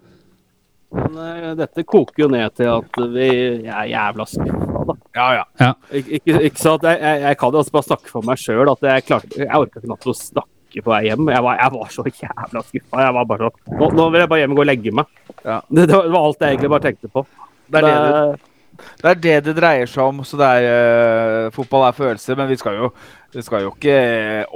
[0.92, 3.28] Men eh, dette koker jo ned til at vi
[3.64, 4.96] er jævla skuffa, da.
[5.16, 5.28] Ja,
[5.62, 5.70] ja.
[5.90, 6.84] Ik ikke, ikke sant?
[6.84, 9.48] Jeg, jeg, jeg kan jo også bare snakke for meg sjøl at jeg klarte Jeg
[9.56, 11.28] orka ikke natt å snakke på vei hjem.
[11.28, 13.02] Jeg var, jeg var så jævla skuffa.
[13.04, 15.06] Jeg var bare sånn nå, nå vil jeg bare hjem og gå og legge meg.
[15.44, 15.60] Ja.
[15.74, 17.26] Det, det var alt jeg egentlig bare tenkte på.
[17.68, 18.40] Det er det det,
[19.02, 20.22] det er det det dreier seg om.
[20.24, 20.64] Så det er,
[21.46, 22.88] uh, fotball er følelser, men vi skal jo,
[23.36, 23.96] vi skal jo ikke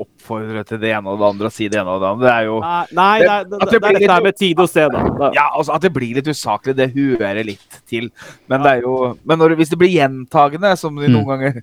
[0.02, 2.24] oppfordre til det ene og det andre og si det ene og det andre.
[2.26, 4.90] Det er jo Nei, nei det, Det- det, det, er litt- her med tid sted,
[4.96, 5.02] da.
[5.20, 5.30] da.
[5.36, 8.10] Ja, altså At det blir litt usaklig, det hører litt til.
[8.48, 11.12] Men, det er jo, men når, hvis det blir gjentagende, som de Mm.
[11.12, 11.62] noen ganger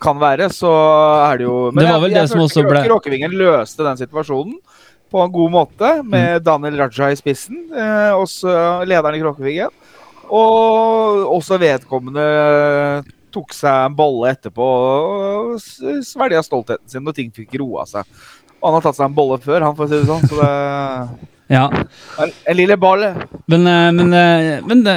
[0.00, 0.70] kan være, så
[1.32, 4.54] er det jo Det var vel det som også ble- Kråkevingen løste den situasjonen
[5.12, 6.44] på en god måte, med Mm.
[6.44, 9.68] Daniel Raja i spissen, eh, også lederen i Kråkevingen.
[10.30, 17.52] Og også vedkommende tok seg en bolle etterpå og svelga stoltheten sin når ting fikk
[17.60, 18.04] roa seg.
[18.62, 20.26] Og han har tatt seg en bolle før, han, for å si det sånn.
[20.28, 21.66] Så det Ja.
[22.22, 23.10] en, en lille balle.
[23.50, 24.94] Men, eh, men, eh, men det,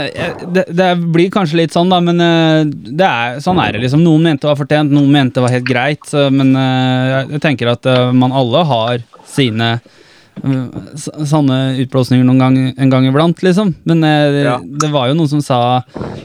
[0.55, 1.99] det, det blir kanskje litt sånn, da.
[2.05, 2.61] Men eh,
[2.95, 4.03] det er, sånn er det, liksom.
[4.05, 6.07] Noen mente det var fortjent, noen mente det var helt greit.
[6.31, 12.57] Men eh, jeg tenker at eh, man alle har sine eh, sånne utblåsninger noen gang,
[12.77, 13.73] en gang iblant, liksom.
[13.89, 14.57] Men eh, det, Ja.
[14.63, 15.59] det var jo noen som sa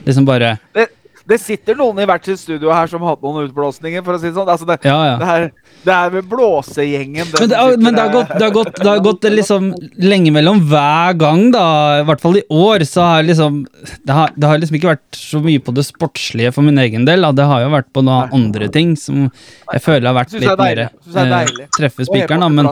[0.06, 0.88] liksom bare det,
[1.30, 4.18] det sitter noen i hvert sitt studio her som har hatt noen utblåsninger, for å
[4.22, 4.48] si det sånn.
[4.50, 5.16] Altså det, Ja, ja.
[5.20, 8.42] det, er, det er med blåsegjengen den Men det, har- men det har gått, det
[8.44, 9.70] har gått, det har gått liksom
[10.04, 11.64] lenge mellom hver gang, da.
[12.00, 13.62] I hvert fall i år, så har liksom
[14.04, 17.06] det har, det har liksom ikke vært så mye på det sportslige for min egen
[17.08, 17.22] del.
[17.24, 17.32] Da.
[17.32, 19.30] Det har jo vært på noen andre ting som
[19.72, 22.48] jeg føler har vært litt er mer er eh, treffe spikeren, da.
[22.60, 22.70] Men,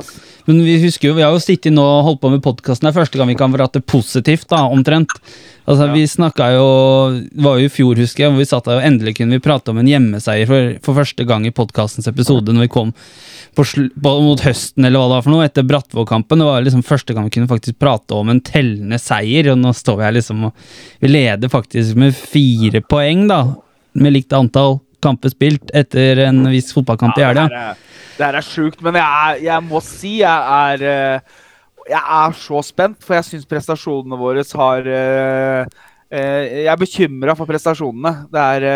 [0.48, 2.96] men vi husker jo, vi har jo sittet nå og holdt på med podkasten her
[2.96, 5.16] første gang vi kan prate positivt, da, omtrent.
[5.68, 5.92] Altså, Ja.
[5.92, 6.68] Vi snakka jo
[7.28, 9.42] Det var jo i fjor, husker jeg, hvor vi satt der og endelig kunne vi
[9.44, 13.64] prate om en hjemmeseier for, for første gang i podkastens episode, når vi kom på,
[13.66, 16.38] sl- på, mot høsten, eller hva det var for noe, etter Brattvåg-kampen.
[16.42, 19.72] Det var liksom første gang vi kunne faktisk prate om en tellende seier, og nå
[19.76, 20.68] står vi her liksom og
[21.00, 23.40] Vi leder faktisk med fire poeng, da,
[23.98, 28.42] med likt antall kamper spilt etter en viss fotballkamp i Ja, det her er- er
[28.42, 31.20] sjukt, men jeg, er, jeg må si jeg er eh,
[31.88, 35.62] Jeg er så spent, for jeg syns prestasjonene våre har eh,
[36.10, 38.26] eh, Jeg er bekymra for prestasjonene.
[38.32, 38.66] Det er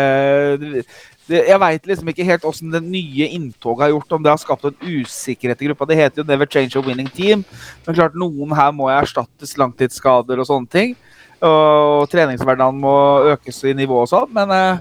[1.27, 4.41] det, Jeg veit liksom ikke helt åssen det nye inntoget har gjort, om det har
[4.41, 5.87] skapt en usikkerhet i gruppa.
[5.89, 7.45] Det heter jo 'Never change a winning team',
[7.85, 10.95] men klart noen her må erstattes langtidsskader og sånne ting.
[11.43, 12.95] Og treningshverdagen må
[13.33, 14.77] økes i nivå og sånn, men uh,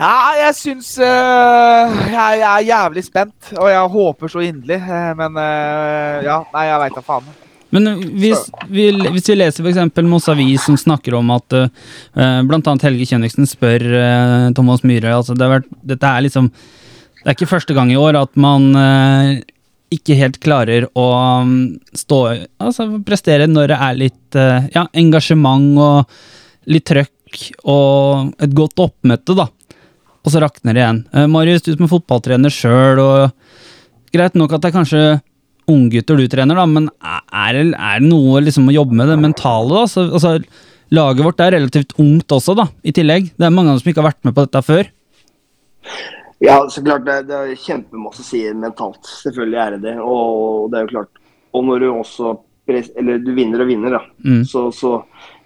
[0.00, 4.80] ja, jeg syns uh, jeg, jeg er jævlig spent, og jeg håper så inderlig.
[4.80, 7.49] eh, men uh, ja, nei, jeg veit da faen.
[7.74, 10.02] Men hvis vi, hvis vi leser f.eks.
[10.08, 11.68] Moss Avis som snakker om at uh,
[12.48, 16.50] blant annet Helge Kjønniksen spør uh, Thomas Myhre altså det har vært, Dette er liksom
[16.50, 19.38] Det er ikke første gang i år at man uh,
[19.90, 21.06] ikke helt klarer å
[21.42, 21.54] um,
[21.94, 22.20] stå
[22.62, 27.16] Altså prestere når det er litt uh, ja, engasjement og litt trøkk
[27.70, 29.46] og et godt oppmøte, da.
[30.20, 31.02] Og så rakner det igjen.
[31.14, 35.04] Eh, Marius, du som er fotballtrener sjøl, og greit nok at det er kanskje
[35.70, 39.18] unggutter du trener, da, men er det, er det noe liksom å jobbe med det
[39.22, 39.82] mentale?
[39.82, 39.84] da?
[39.90, 40.36] Så, altså,
[40.94, 43.30] laget vårt er relativt ungt også, da, i tillegg.
[43.38, 44.90] Det er mange som ikke har vært med på dette før.
[46.40, 49.02] Ja, så klart det, det er kjempemasse å si mentalt.
[49.20, 49.96] Selvfølgelig er det det.
[50.00, 51.18] Og det er jo klart
[51.52, 52.32] Og når du også
[52.70, 54.00] Eller du vinner og vinner, da.
[54.24, 54.44] Mm.
[54.48, 54.94] Så, så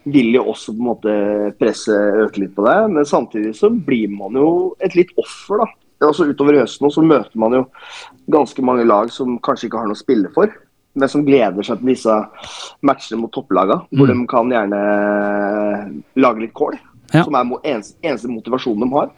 [0.05, 1.15] vil jo også på en måte
[1.59, 2.93] presset øke litt på deg.
[2.93, 4.51] Men samtidig så blir man jo
[4.85, 5.71] et litt offer, da.
[6.09, 7.65] Også utover høsten så møter man jo
[8.31, 10.53] ganske mange lag som kanskje ikke har noe å spille for.
[10.95, 12.15] Men som gleder seg til disse
[12.87, 14.21] matchene mot topplagene, hvor Mm.
[14.21, 14.83] de kan gjerne
[16.17, 16.79] lage litt kål.
[17.15, 17.21] Ja.
[17.23, 19.11] som er eneste, eneste motivasjonen de har.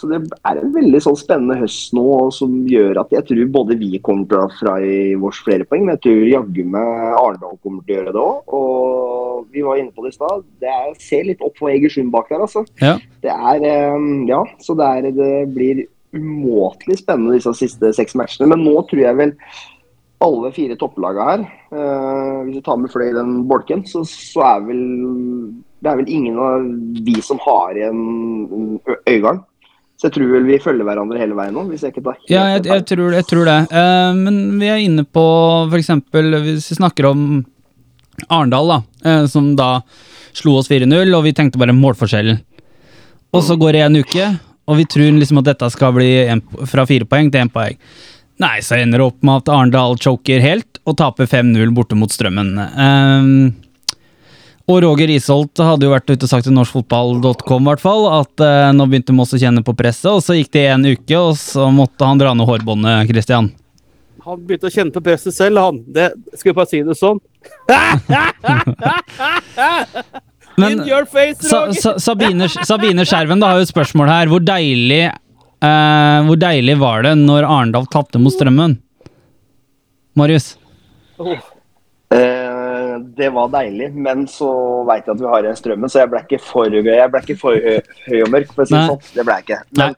[0.00, 0.16] Så det
[0.48, 4.26] er en veldig sånn spennende høst nå som gjør at jeg tror både vi kommer
[4.26, 7.94] til å fra i vårs flere poeng, men jeg tror jaggu meg Arendal kommer til
[7.94, 8.56] å gjøre det òg.
[8.58, 10.42] Og vi var inne på det i stad.
[10.58, 12.64] Det er, ser litt opp for Egersund bak der, altså.
[12.82, 12.96] Ja.
[13.22, 18.48] Det er eh, Ja, så det, er, det blir umåtelig spennende disse siste seks matchene.
[18.52, 19.34] Men nå tror jeg vel
[20.24, 24.44] alle fire topplagene her, eh, hvis du tar med flere i den bolken, så, så
[24.54, 24.84] er vel
[25.84, 26.62] det er vel ingen av
[27.04, 29.42] vi som har igjen Øygarden.
[29.94, 31.68] Så jeg tror vel vi følger hverandre hele veien nå.
[31.68, 33.58] hvis jeg ikke tar Ja, jeg, jeg, tror, jeg tror det.
[33.70, 35.24] Eh, men vi er inne på
[35.68, 35.92] f.eks.
[36.10, 37.44] hvis vi snakker om
[38.26, 39.68] Arendal, da, eh, som da
[40.34, 42.40] slo oss 4-0, og vi tenkte bare målforskjellen.
[43.34, 44.26] Og så går det en uke,
[44.64, 47.76] og vi tror liksom at dette skal bli en, fra fire poeng til én poeng.
[48.42, 52.10] Nei, så ender det opp med at Arendal choker helt og taper 5-0 borte mot
[52.10, 52.56] Strømmen.
[52.58, 53.52] Um,
[54.64, 59.14] og Roger Isholt hadde jo vært ute og sagt til norskfotball.com at uh, nå begynte
[59.14, 62.18] Moss å kjenne på presset, og så gikk det en uke, og så måtte han
[62.20, 63.52] dra ned hårbåndet, Christian.
[64.24, 65.82] Han begynte å kjenne på presset selv, han.
[65.84, 67.20] Det, skal vi bare si det sånn?
[70.60, 71.80] Men In your face, Roger!
[71.80, 74.30] sa, Sabine, Sabine Skjerven da har jo et spørsmål her.
[74.30, 75.02] Hvor deilig,
[75.64, 78.78] uh, hvor deilig var det når Arendal tapte mot Strømmen?
[80.14, 80.54] Marius?
[81.18, 81.34] Oh.
[82.14, 84.50] Eh, det var deilig, men så
[84.86, 87.38] veit jeg at vi har igjen strømmen, så jeg ble ikke for, jeg ble ikke
[87.40, 89.08] for høy, høy og mørk, for å si det sånn.
[89.16, 89.58] Det ble jeg ikke.
[89.80, 89.96] Men,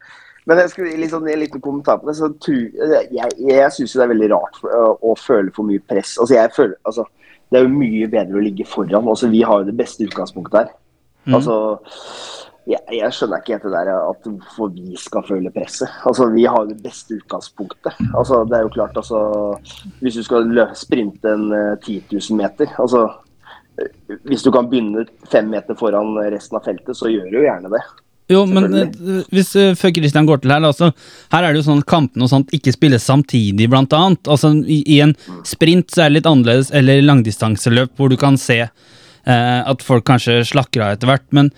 [0.48, 2.16] men jeg skulle liksom, en liten kommentar på det.
[2.16, 6.14] så Jeg, jeg syns det er veldig rart for, å, å føle for mye press.
[6.22, 7.04] Altså, jeg føler, altså,
[7.50, 9.06] det er jo mye bedre å ligge foran.
[9.06, 10.72] Altså, vi har jo det beste utgangspunktet her.
[11.26, 11.36] Mm.
[11.38, 11.56] Altså,
[12.66, 15.92] jeg, jeg skjønner ikke helt det der at hvorfor vi skal føle presset.
[16.08, 18.00] Altså, Vi har jo det beste utgangspunktet.
[18.10, 19.20] Altså, det er jo klart, altså,
[20.00, 23.04] Hvis du skal sprinte en uh, 10 000 meter altså,
[23.78, 27.46] eh, Hvis du kan begynne fem meter foran resten av feltet, så gjør du jo
[27.46, 27.84] gjerne det.
[28.32, 28.88] Jo, men eh,
[29.30, 30.90] hvis, eh, før Christian går til her, altså,
[31.30, 34.26] her er det jo sånn at kampene og sånt ikke spilles samtidig, blant annet.
[34.26, 35.14] Altså, i, I en
[35.46, 40.06] sprint så er det litt annerledes, eller langdistanseløp, hvor du kan se eh, at folk
[40.08, 41.26] kanskje slakker av etter hvert.
[41.38, 41.52] Men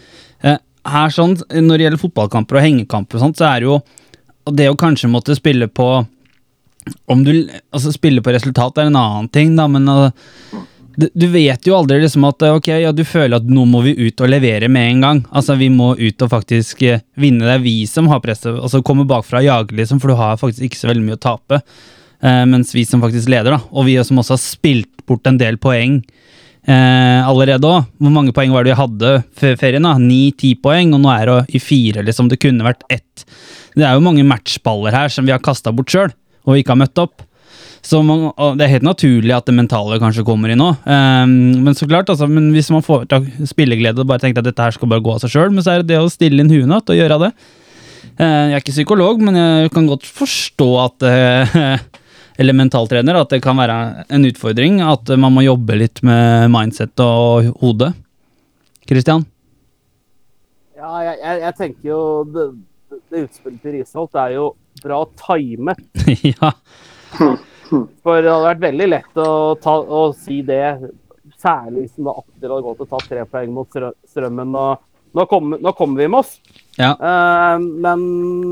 [0.45, 0.61] eh,
[0.93, 3.81] her sånn, når det gjelder fotballkamper og hengekamper og sånt, så er det jo
[4.59, 5.89] det å kanskje måtte spille på
[7.13, 7.33] om du,
[7.69, 10.09] altså Spille på resultat er en annen ting, da, men uh,
[10.99, 13.95] du, vet jo aldri liksom at uh, ok, ja, du føler at nå må vi
[14.09, 15.21] ut og levere med en gang.
[15.31, 17.47] Altså Vi må ut og faktisk uh, vinne.
[17.47, 18.57] Det er vi som har presset.
[18.57, 21.23] Altså komme bakfra og jage, liksom, for du har faktisk ikke så veldig mye å
[21.29, 21.63] tape.
[22.19, 25.39] Uh, mens vi som faktisk leder, da, og vi som også har spilt bort en
[25.41, 26.03] del poeng
[26.69, 27.87] eh, allerede òg.
[28.01, 29.87] Hvor mange poeng var det vi hadde før ferien?
[29.87, 29.95] da?
[30.03, 32.29] Ni-ti poeng, og nå er det i fire, liksom.
[32.31, 33.25] Det kunne vært ett.
[33.77, 36.13] Det er jo mange matchballer her som vi har kasta bort sjøl,
[36.45, 37.25] og ikke har møtt opp.
[37.85, 40.81] Så man, og det er helt naturlig at det mentale kanskje kommer inn òg.
[40.85, 44.51] Um, men så klart, altså, men hvis man får tak spilleglede og bare tenker at
[44.51, 46.43] dette her skal bare gå av seg sjøl, men så er det det å stille
[46.43, 47.33] inn huet og gjøre det.
[48.19, 51.57] Uh, jeg er ikke psykolog, men jeg kan godt forstå at uh,
[52.43, 53.79] eller mentaltrener, at det kan være
[54.15, 57.93] en utfordring at man må jobbe litt med mindset og hode.
[58.89, 59.27] Christian?
[60.79, 62.47] Ja, jeg, jeg, jeg tenker jo det,
[62.89, 64.49] det, det utspillet til Risholt er jo
[64.83, 65.83] bra timet.
[66.33, 66.53] ja.
[68.03, 69.31] For det hadde vært veldig lett å,
[69.63, 70.63] ta, å si det,
[71.39, 74.55] særlig hvis det akter hadde gått og tatt tre poeng mot Strø- Strømmen.
[74.59, 76.35] Og nå kommer, nå kommer vi med oss.
[76.79, 76.93] Ja.
[77.01, 78.03] Uh, men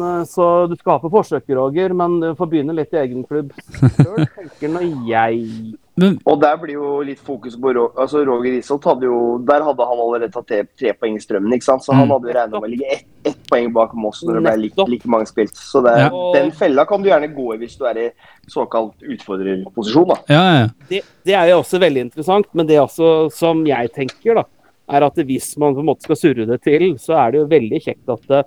[0.02, 3.22] eh, Så du skal ha på forsøket, Roger, men du får begynne litt i egen
[3.28, 3.52] klubb
[3.96, 5.76] sjøl, tenker nå jeg.
[5.98, 9.86] Men, Og der blir jo litt fokus på altså Roger Isholt hadde jo Der hadde
[9.88, 11.82] han allerede tatt tre, tre poeng i strømmen, ikke sant?
[11.86, 12.12] så han Mm.
[12.12, 14.84] hadde jo regna med å ligge ett ett poeng bak Moss når det ble like,
[14.88, 15.54] like mange spilt.
[15.56, 16.32] Så det, er- Ja.
[16.34, 18.10] den fella kan du gjerne gå i hvis du er i
[18.46, 20.08] såkalt utfordrerposisjon.
[20.08, 20.16] da.
[20.28, 20.68] ja, ja.
[20.88, 24.44] Det, det er jo også veldig interessant, men det også som jeg tenker, da,
[24.88, 27.46] er at hvis man på en måte skal surre det til, så er det jo
[27.50, 28.44] veldig kjekt at det,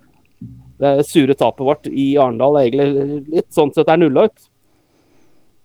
[0.80, 4.48] det sure tapet vårt i Arendal egentlig litt sånn sett er nulla ut.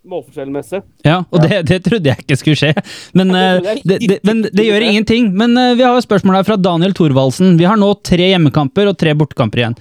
[0.04, 0.82] Målforskjellmessig.
[1.06, 2.72] Ja, og Det, det trodde jeg ikke skulle skje.
[3.16, 5.30] Men, det eh, det, men det gjør ingenting.
[5.32, 7.56] Men eh, vi har et spørsmål her fra Daniel Thorvaldsen.
[7.60, 9.78] Vi har nå tre hjemmekamper og tre bortekamper igjen.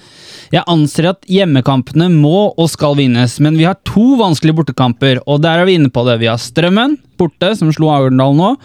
[0.53, 5.41] Jeg anser at hjemmekampene må og skal vinnes, men vi har to vanskelige bortekamper, og
[5.43, 6.19] der er vi inne på det.
[6.21, 8.55] Vi har Strømmen borte, som slo Arendal nå.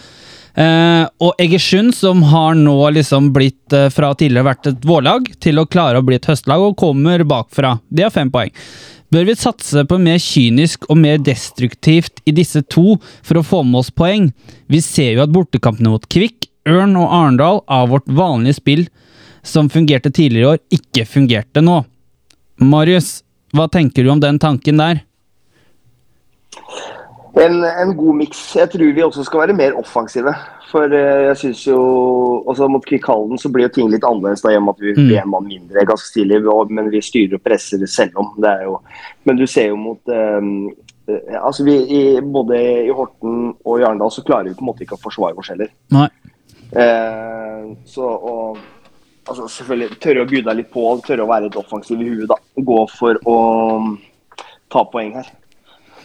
[0.59, 5.61] Uh, og Egersund, som har nå liksom blitt uh, fra tidligere vært et vårlag til
[5.61, 7.77] å klare å bli et høstlag, og kommer bakfra.
[7.95, 8.51] De har fem poeng.
[9.09, 13.63] Bør vi satse på mer kynisk og mer destruktivt i disse to for å få
[13.65, 14.29] med oss poeng?
[14.69, 18.85] Vi ser jo at bortekampene mot Kvikk, Ørn og Arendal av vårt vanlige spill
[19.41, 21.79] som fungerte tidligere i år, ikke fungerte nå.
[22.61, 23.23] Marius,
[23.57, 25.01] hva tenker du om den tanken der?
[27.39, 28.43] En, en god miks.
[28.59, 30.35] Jeg tror vi også skal være mer offensive.
[30.69, 31.79] For eh, jeg syns jo
[32.49, 35.07] også Mot Kvikkhallen så blir jo ting litt annerledes da, gjennom at vi Mm.
[35.09, 36.43] blir en mann mindre ganske tidlig.
[36.71, 38.35] Men vi styrer og presser selv om.
[38.37, 38.81] Det er jo
[39.25, 40.41] Men du ser jo mot eh,
[41.43, 44.85] Altså vi, i, Både i Horten og i Arendal så klarer vi på en måte
[44.85, 45.71] ikke å forsvare oss heller.
[45.91, 46.09] Nei.
[46.77, 48.59] Eh, så og
[49.29, 52.29] altså selvfølgelig tørre å deg litt på, tørre å være litt offensiv i huet.
[52.29, 53.39] da, Gå for å
[54.69, 55.27] ta poeng her.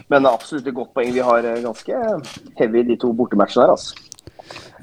[0.10, 1.12] Men absolutt et godt poeng.
[1.12, 2.00] Vi har ganske
[2.60, 3.76] heavy de to bortematchene her.
[3.76, 3.96] altså.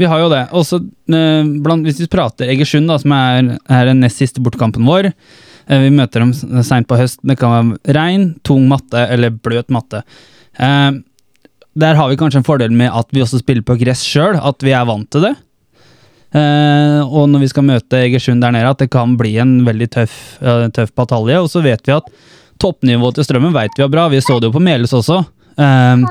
[0.00, 0.46] Vi har jo det.
[0.57, 0.81] Også,
[1.12, 5.11] eh, blant, hvis vi prater Egersund, da, som er, er den nest siste bortekampen vår.
[5.68, 6.33] Eh, vi møter dem
[6.64, 7.29] seint på høsten.
[7.29, 10.03] Det kan være regn, tung matte eller bløt matte.
[10.57, 10.90] Eh,
[11.81, 14.64] der har vi kanskje en fordel med at vi også spiller på gress sjøl, at
[14.64, 15.37] vi er vant til det.
[16.31, 20.12] Og når vi skal møte Egersund der nede, at det kan bli en veldig tøff,
[20.76, 21.40] tøff batalje.
[21.42, 22.07] Og så vet vi at
[22.61, 24.09] toppnivået til Strømmen vet vi er bra.
[24.12, 25.22] Vi så det jo på Melhus også.
[25.59, 26.05] Eh,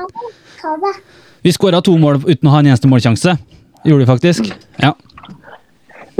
[1.42, 3.36] vi skåra to mål uten å ha en eneste målsjanse.
[3.84, 4.50] Gjorde vi faktisk.
[4.82, 4.94] Ja.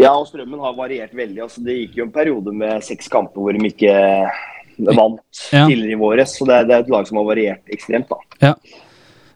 [0.00, 1.42] Ja, og strømmen har variert veldig.
[1.44, 3.92] altså Det gikk jo en periode med seks kamper hvor de ikke
[4.96, 5.20] vant
[5.52, 5.66] Ja.
[5.68, 6.36] tidligere i våres.
[6.38, 8.08] Så det det er et lag som har variert ekstremt.
[8.08, 8.16] da.
[8.40, 8.54] ja.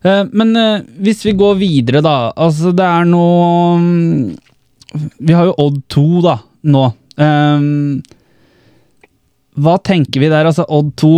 [0.04, 2.32] Eh, men eh, hvis vi går videre, da.
[2.36, 3.24] Altså, det er nå
[3.80, 4.36] mm,
[5.20, 6.82] Vi har jo Odd 2, da, nå.
[7.16, 7.64] Eh,
[9.64, 10.44] hva tenker vi der?
[10.50, 11.12] Altså, Odd 2,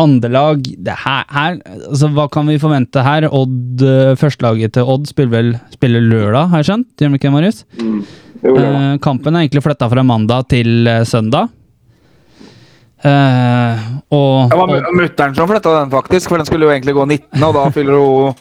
[0.00, 3.26] andrelag det her, her, altså, Hva kan vi forvente her?
[3.28, 6.88] Odd, eh, Førstelaget til Odd spiller vel spiller lørdag, har jeg skjønt?
[6.96, 7.64] Gjør de ikke det, Marius?
[8.42, 8.70] Jo, ja.
[8.70, 11.52] Eh, kampen er egentlig flytta fra mandag til eh, søndag.
[13.02, 16.30] Eh, og, Det var mutter'n som flytta den, faktisk.
[16.30, 18.34] For den skulle jo egentlig gå 19, og da fyller hun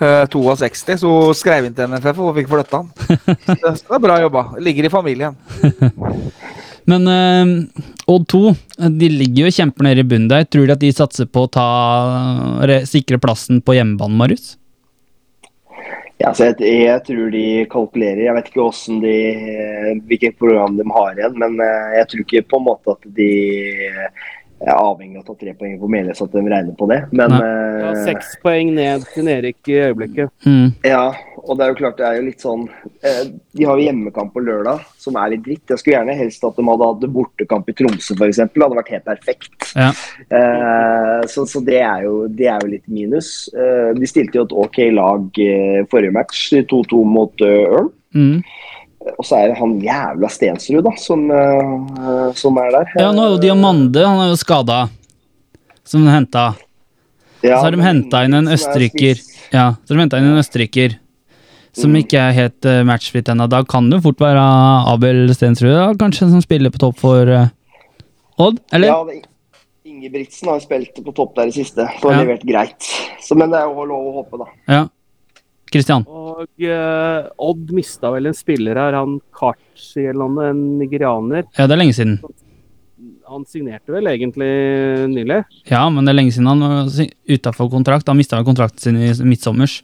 [0.00, 0.98] eh, 62.
[1.00, 3.16] Så hun skrev inn til NFF og fikk flytta den.
[3.78, 4.50] Så det er bra jobba.
[4.60, 5.38] Ligger i familien.
[6.90, 8.40] Men uh, Odd 2
[8.98, 10.48] de ligger jo og nede i bunnen der.
[10.48, 11.68] Tror du at de satser på å ta,
[12.88, 14.56] sikre plassen på hjemmebane, Marius?
[16.22, 18.20] Ja, jeg, jeg tror de kalkulerer.
[18.28, 18.66] Jeg vet ikke
[19.02, 19.14] de,
[20.10, 23.30] hvilket program de har igjen, men eh, jeg tror ikke på en måte at de
[24.66, 27.02] er avhengig av å ta tre poeng på Meløs, at de regner på det.
[27.12, 30.32] Men Ja, eh, Seks poeng ned til Erik i øyeblikket.
[30.46, 30.72] Mm.
[30.86, 33.84] ja, og det er jo klart det er jo litt sånn uh, De har jo
[33.86, 35.64] hjemmekamp på lørdag, som er litt dritt.
[35.68, 38.42] Jeg skulle gjerne helst at de hadde hatt bortekamp i Tromsø, f.eks.
[38.42, 39.72] Det hadde vært helt perfekt.
[39.74, 39.90] Ja.
[40.30, 43.48] Uh, så så det, er jo, det er jo litt minus.
[43.52, 47.90] Eh, de stilte jo et OK lag eh, forrige match, 2-2 mot eh, Ørn.
[48.12, 48.38] Mm.
[49.18, 52.92] Og så er det han jævla Stensrud, da, som, eh, som er der.
[53.00, 54.88] ja, nå er jo Diamande han er jo skada,
[55.84, 56.54] som de henta.
[57.42, 59.18] Ja, Så har de henta inn en er østerriker.
[59.52, 60.98] Ja, så har de hentet inn en østerriker
[61.72, 61.96] som Mm.
[62.04, 63.48] ikke er helt uh, matchfit ennå.
[63.48, 64.42] Da kan det jo fort være
[64.92, 67.48] Abel Stensrud, da, kanskje, som spiller på topp for uh,
[68.38, 68.60] Odd?
[68.72, 68.88] Eller?
[68.92, 69.22] Ja, det,
[69.88, 72.24] Ingebrigtsen har spilt på topp der i siste, så har Ja.
[72.24, 72.86] levert greit.
[73.20, 74.46] Så, men det er jo lov å håpe, da.
[74.68, 74.82] Ja.
[75.72, 76.04] Christian?
[76.08, 81.46] Og eh, Odd mista vel en spiller her, han Karchi eller noe, en nigerianer.
[81.58, 82.18] Ja, det er lenge siden.
[83.32, 84.50] Han signerte vel egentlig
[85.08, 85.40] nylig.
[85.70, 86.90] Ja, men det er lenge siden han var
[87.32, 88.08] utafor kontrakt.
[88.10, 89.80] Han mista kontrakten sin i midtsommers.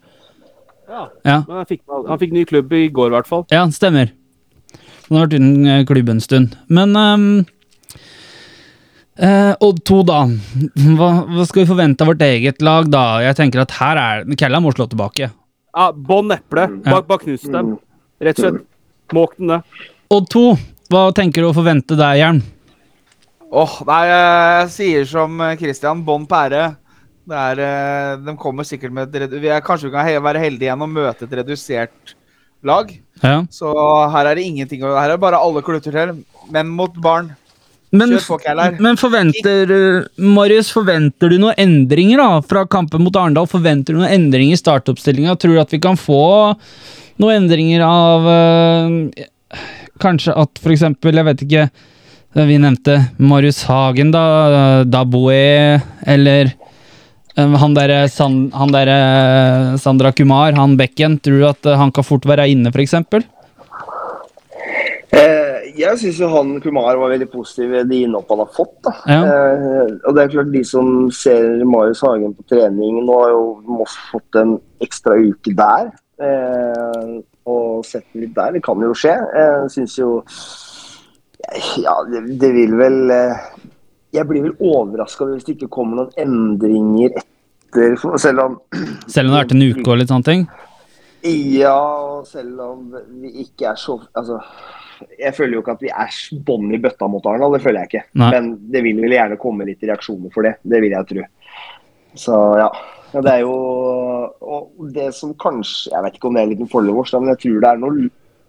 [0.89, 1.43] Ja, Ja.
[1.47, 3.47] men han fikk, han fikk ny klubb i går, i hvert fall.
[3.53, 4.13] Ja, stemmer.
[5.09, 6.57] Han har vært uten eh, klubb en stund.
[6.69, 7.27] Men um,
[9.17, 10.21] eh, Odd 2, da.
[10.99, 13.05] Hva, hva skal vi forvente av vårt eget lag, da?
[13.25, 15.31] Jeg tenker at her er Kella må slå tilbake.
[15.79, 16.65] Ja, Bånn eple.
[16.83, 17.77] Bak, bak knus dem.
[18.19, 18.65] Rett og slett.
[19.15, 19.87] Måk den, det.
[20.11, 20.41] Odd 2,
[20.91, 22.41] hva tenker du å forvente der, Jern?
[23.49, 26.65] Åh, nei, jeg sier som eh, Christian, bånn pære.
[27.29, 30.67] Det er, eh, de kommer sikkert med et vi er, Kanskje vi kan være heldige
[30.67, 32.15] igjen og møte et redusert
[32.67, 32.91] lag.
[33.23, 33.39] Ja.
[33.55, 33.71] Så
[34.13, 36.17] her er det ingenting å Her er det bare alle klutter til.
[36.51, 37.31] Men mot barn.
[37.91, 38.19] Men,
[38.79, 43.49] men forventer eh, Marius, forventer du noen endringer da fra kampen mot Arendal?
[43.49, 45.37] Forventer du noen endringer i startoppstillinga?
[45.41, 46.21] Tror du at vi kan få
[47.19, 49.27] noen endringer av øh,
[49.99, 54.85] Kanskje at eksempel, jeg vet ikke eh, Vi nevnte Marius Hagen, da.
[54.85, 56.53] Daboe, eller
[57.39, 58.89] han derre San, der,
[59.79, 61.21] Sandra Kumar, han Bekken.
[61.23, 63.23] Tror du at han kan fort være inne, eksempel?
[65.15, 65.48] Eh,
[65.79, 68.77] jeg syns jo han Kumar var veldig positiv i de innhopp han har fått.
[68.87, 68.93] da.
[69.11, 69.21] Ja.
[69.23, 73.43] Eh, og det er klart De som ser Marius Hagen på trening Nå har jo
[73.79, 75.91] Moss fått en ekstra uke der.
[76.19, 78.57] Eh, og sett litt der.
[78.57, 79.15] Det kan jo skje.
[79.15, 80.13] Jeg syns jo
[81.81, 83.49] Ja, det, det vil vel eh,
[84.17, 88.59] Jeg blir vel overraska hvis det ikke kommer noen endringer etter Selv om
[89.07, 90.49] Selv om det har vært en uke og litt sånne ting?
[91.23, 91.79] Ja,
[92.19, 92.85] og selv om
[93.23, 94.39] vi ikke er så Altså,
[95.19, 97.91] jeg føler jo ikke at vi er bånn i bøtta mot Arendal, det føler jeg
[97.93, 98.05] ikke.
[98.19, 98.31] Nei.
[98.35, 100.57] Men det vil vel gjerne komme litt reaksjoner for det.
[100.63, 101.27] Det vil jeg tro.
[102.19, 102.71] Så ja.
[103.15, 103.53] Ja, det er jo
[104.45, 107.31] og det som kanskje Jeg vet ikke om det er en liten fordel vår, men
[107.33, 108.09] jeg tror det er noe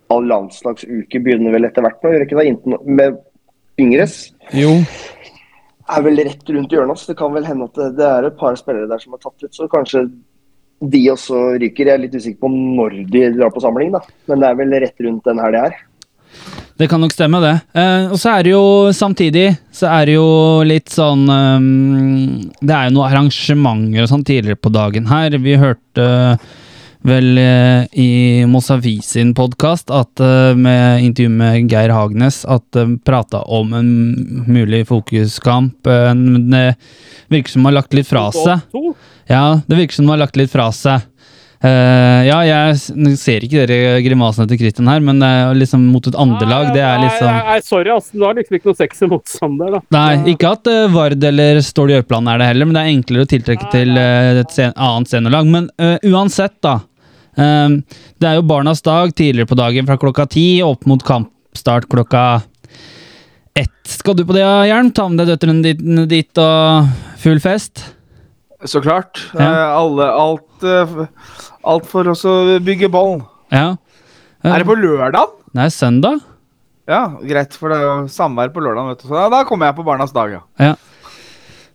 [0.09, 2.80] all landslagsuke begynner vel etter hvert nå, gjør ikke det?
[2.89, 3.20] Med
[3.80, 4.15] yngres
[4.57, 4.72] Jo.
[5.89, 6.99] er vel rett rundt hjørnet.
[6.99, 9.22] Så det kan vel hende at det, det er et par spillere der som er
[9.24, 9.53] tatt ut.
[9.55, 10.07] Så kanskje
[10.80, 11.89] de også ryker.
[11.89, 14.03] Jeg er litt usikker på når de drar på samling, da.
[14.32, 15.77] Men det er vel rett rundt den helga her.
[16.80, 17.55] Det kan nok stemme, det.
[17.75, 18.63] Eh, og så er det jo
[18.95, 20.30] samtidig så er det jo
[20.63, 25.36] litt sånn um, Det er jo noen arrangementer og sånn tidligere på dagen her.
[25.43, 26.05] Vi hørte
[27.07, 29.89] vel eh, i Mosavi sin podkast
[30.55, 33.91] med intervju med Geir Hagnes at de prata om en
[34.47, 35.87] mulig fokuskamp.
[35.87, 36.75] eh, men det
[37.31, 38.65] virker som de har lagt litt fra seg.
[39.29, 41.05] Ja, det virker som de har lagt litt fra seg.
[41.60, 46.16] Eh, ja, jeg ser ikke dere grimasene til Christian her, men er liksom mot et
[46.16, 46.70] andrelag.
[46.72, 48.07] Det er liksom Nei, nei, sorry, ass.
[48.16, 49.82] Du har liksom ikke noe sexy motstander, da.
[49.91, 53.28] Nei, ikke at uh, Vard eller Stål Jørpeland er det heller, men det er enklere
[53.28, 54.05] å tiltrekke Nei, til nei.
[54.05, 55.51] eh, et sen annet scenelag.
[55.51, 55.68] Men
[56.07, 56.78] uansett, da.
[57.36, 57.76] eh,
[58.24, 62.24] det er jo Barnas dag tidligere på dagen fra klokka ti opp mot kampstart klokka
[63.60, 63.76] ett.
[63.89, 64.93] Skal du på det, Jern?
[64.95, 66.88] Ta med deg døtrene dine dit og
[67.20, 67.84] full fest?
[68.68, 69.22] Så klart.
[69.34, 69.45] Ja.
[69.45, 70.95] Eh, alle, alt, eh,
[71.64, 73.22] alt for oss å bygge ball.
[73.53, 73.78] Ja.
[74.43, 75.32] Er det på lørdag?
[75.55, 76.20] Er søndag.
[76.89, 78.89] Ja, greit, for det er jo samvær på lørdag.
[78.89, 79.07] vet du.
[79.07, 80.41] Så da, da kommer jeg på Barnas dag, ja.
[80.60, 80.74] Ja.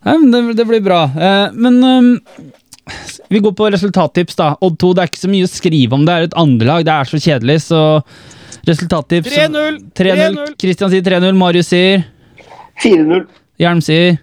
[0.04, 1.04] Nei, men det, det blir bra.
[1.08, 2.10] Eh, men um,
[3.32, 4.50] vi går på resultattips, da.
[4.60, 6.04] Odd 2, det er ikke så mye å skrive om.
[6.04, 7.80] Det er et andrelag, det er så kjedelig, så
[8.68, 9.80] resultattips 3-0!
[9.96, 10.38] 3-0.
[10.60, 12.04] Kristian sier 3-0, Marius sier
[12.84, 13.24] 4-0.
[13.62, 14.18] Hjelm sier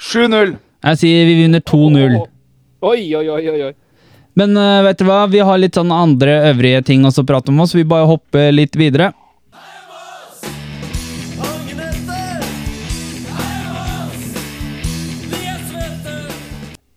[0.00, 0.56] 7-0.
[0.80, 2.20] Jeg sier vi vinner 2-0.
[2.80, 3.72] Oi, oi, oi, oi.
[4.38, 7.52] Men uh, vet du hva, vi har litt sånn andre øvrige ting også å prate
[7.52, 7.74] om oss.
[7.76, 9.12] Vi bare hopper litt videre.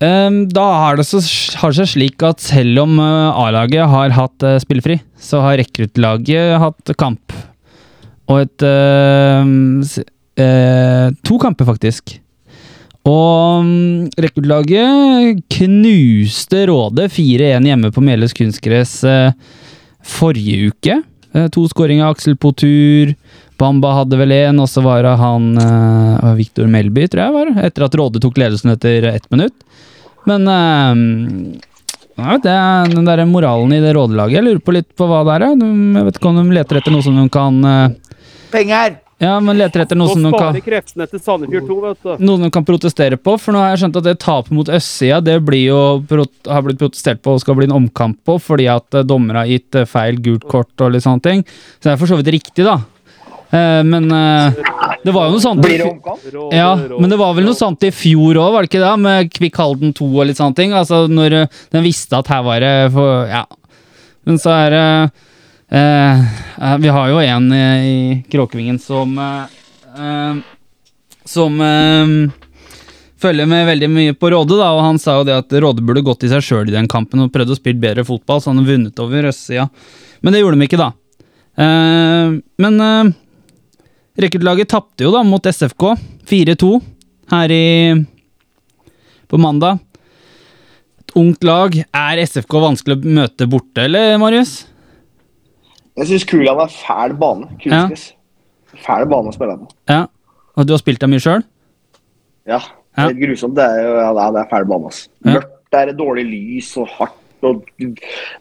[0.03, 1.21] Ehm, da har det, så,
[1.61, 5.59] har det seg slik at selv om øh, A-laget har hatt spillfri, spillefri, så har
[5.61, 7.31] rekruttlaget hatt kamp.
[8.27, 9.47] Og et øh,
[10.43, 12.17] eh, To kamper, faktisk.
[13.09, 19.33] Og rekordlaget knuste Råde 4-1 hjemme på Meløs kunstgress eh,
[19.99, 21.01] forrige uke.
[21.33, 23.11] Eh, to skåringer av Aksel Potur.
[23.59, 27.51] Bamba hadde vel én, og så var det han uh, Viktor Melby, tror jeg var,
[27.67, 29.55] etter at Råde tok ledelsen etter ett minutt.
[30.27, 31.59] Men eh,
[32.15, 32.55] ja, det
[32.95, 34.39] den der moralen i det rådelaget.
[34.39, 35.47] Jeg lurer på litt på hva det er.
[35.53, 38.19] Jeg vet ikke om de leter etter noe som de kan eh,
[38.53, 38.99] Penger!
[39.23, 42.25] Ja, men leter etter noe Nå som de kan kreftene til Sandefjord 2, vet du.
[42.27, 45.21] noen de kan protestere på, for nå har jeg skjønt at det tapet mot østsida
[45.23, 48.67] det blir jo prot har blitt protestert på og skal bli en omkamp på, fordi
[48.73, 51.43] at eh, dommere har gitt eh, feil gult kort og litt sånne ting.
[51.79, 52.79] Så det er for så vidt riktig, da.
[53.53, 56.23] Eh, men det var jo noe sånt Blir det omkamp?
[56.53, 58.93] Ja, men det var vel noe sånt i fjor òg, var det ikke det?
[59.03, 60.73] Med Kvikk Halden 2 og litt sånne ting.
[60.75, 63.45] Altså når den visste at her var det for Ja.
[64.23, 64.87] Men så er det
[65.69, 69.45] Vi har jo en eh, i Kråkevingen som eh,
[69.97, 70.35] eh,
[71.25, 72.11] Som eh,
[73.23, 76.03] følger med veldig mye på Råde, da, og han sa jo det at Råde burde
[76.03, 78.59] gått i seg sjøl i den kampen og prøvd å spille bedre fotball, så han
[78.59, 79.69] hadde vunnet over østsida.
[80.21, 80.89] Men det gjorde de ikke, da.
[81.63, 82.35] Eh,
[82.65, 83.13] men eh,
[84.23, 85.87] Rekruttlaget tapte jo da mot SFK
[86.29, 86.73] 4-2
[87.31, 87.63] her i
[89.31, 89.79] på mandag.
[91.01, 91.79] Et ungt lag.
[91.79, 94.67] Er SFK vanskelig å møte borte, eller, Marius?
[95.97, 97.49] Jeg syns Kulan er fæl bane.
[97.61, 98.05] Kunstgress.
[98.85, 99.67] Fæl bane å spille på.
[99.91, 100.05] Ja.
[100.57, 101.43] Og du har spilt der mye sjøl?
[102.49, 102.59] Ja.
[102.97, 103.07] Ja.
[103.09, 103.57] Det er grusomt.
[103.57, 104.89] Det er, ja, det er, fæl bane.
[104.89, 105.05] ass.
[105.25, 105.37] Ja.
[105.37, 107.19] Mørkt, det er dårlig lys og hardt.
[107.43, 107.65] Og,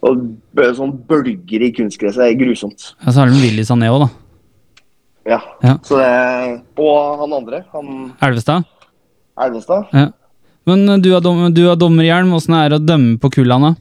[0.07, 0.19] og
[0.63, 2.21] og sånn bølger i kunstgresset.
[2.21, 2.85] Det er grusomt.
[3.01, 4.11] Ja, så har de Willy Sané òg, da.
[5.27, 5.39] Ja.
[5.63, 5.73] Ja.
[5.83, 6.11] Så det,
[6.79, 7.89] og han andre, han
[8.23, 8.67] Elvestad.
[9.43, 9.91] Elvestad.
[9.91, 10.07] Ja.
[10.69, 12.31] Men eh, du har, dom, dommerhjelm.
[12.37, 13.73] Åssen er det å dømme på Kullane?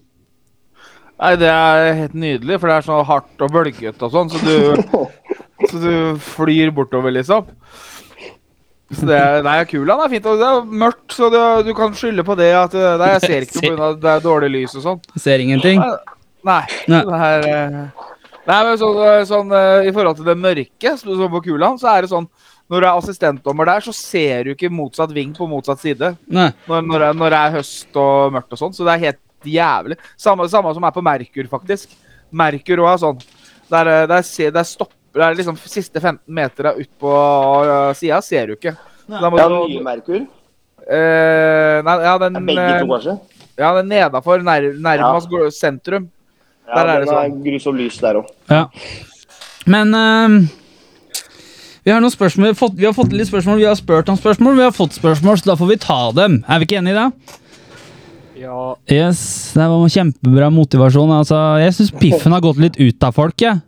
[1.22, 4.40] Nei, det er helt nydelig, for det er så hardt og bølgete og sånn, så
[4.42, 5.08] du,
[5.70, 5.92] så du
[6.34, 7.46] flyr bortover, liksom.
[8.92, 11.94] Så det er, nei, kula er fint, og det er mørkt, så du, du kan
[11.96, 13.86] skylde på det at eh, Nei, jeg ser ikke pga.
[14.02, 14.98] det er dårlig lys og sånn.
[15.22, 15.80] Ser ingenting?
[15.80, 16.60] Nei.
[16.90, 17.00] Nei.
[17.06, 17.78] Det er eh,
[18.50, 19.54] Nei, men sånn, eh, sånn
[19.86, 22.26] I forhold til det mørke så- sånn på Kulan, så er det sånn
[22.68, 26.12] Når du er assistentdommer der, så ser du ikke motsatt ving på motsatt side.
[26.26, 26.50] Nei.
[26.68, 28.74] Når, når, det, når det er høst og mørkt og sånn.
[28.76, 29.98] Så det er helt jævlig.
[30.16, 31.94] Samme, samme som er på Merkur, faktisk.
[32.32, 33.22] Merkur òg er sånn.
[33.72, 38.20] Der, eh, der, der stopper det er liksom Siste 15 meter ut på uh, sida
[38.24, 38.72] ser du ikke.
[39.04, 40.22] Så da må Ja, du- nye Merkur.
[40.88, 43.20] eh, nei, ja, den, begge to, eh, kanskje?
[43.58, 45.50] ja, den nedafor, nær, nærmest ja.
[45.50, 46.08] sentrum.
[46.66, 47.24] Ja, der er det sånn.
[47.24, 48.26] er grusomt lys der òg.
[48.48, 48.68] Ja.
[49.66, 50.48] Men uh,
[51.84, 52.46] vi har noen spørsmål.
[52.46, 54.72] Vi har, fått, vi har fått litt spørsmål, vi har spurt om spørsmål, vi har
[54.72, 56.44] fått spørsmål, så da får vi ta dem.
[56.48, 57.38] Er vi ikke enige i det?
[58.42, 61.12] Ja, Yes, det var kjempebra motivasjon.
[61.20, 63.60] Altså, jeg syns piffen har gått litt ut av folk, jeg.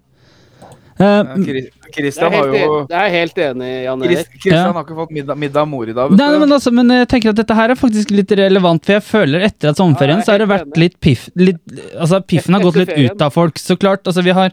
[0.95, 4.29] Eh, er Christian har jo det er helt enig Jan Erik.
[4.35, 4.73] Christian Ja.
[4.73, 6.11] har ikke fått middag, middag av mor i dag.
[6.11, 8.95] vet Nei, men, altså, men jeg tenker at dette her er faktisk litt relevant, for
[8.95, 11.61] jeg føler etter at sommerferien Ja, så har det vært litt piff litt,
[11.99, 14.03] Altså, piffen har gått litt ut av folk, så klart.
[14.07, 14.51] Altså, vi har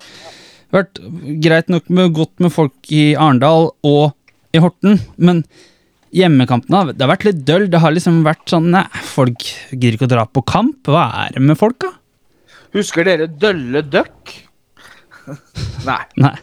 [0.71, 0.99] vært
[1.41, 4.13] greit nok med godt med folk i Arendal og
[4.53, 5.43] i Horten, men
[6.15, 7.67] hjemmekampene det har vært litt døll.
[7.71, 10.87] Det har liksom vært sånn Nei, folk gidder ikke å dra på kamp.
[10.87, 11.91] Hva er det med folk, da?
[12.75, 14.35] Husker dere Dølle Duck?
[15.89, 15.99] Nei.
[16.21, 16.35] Nei.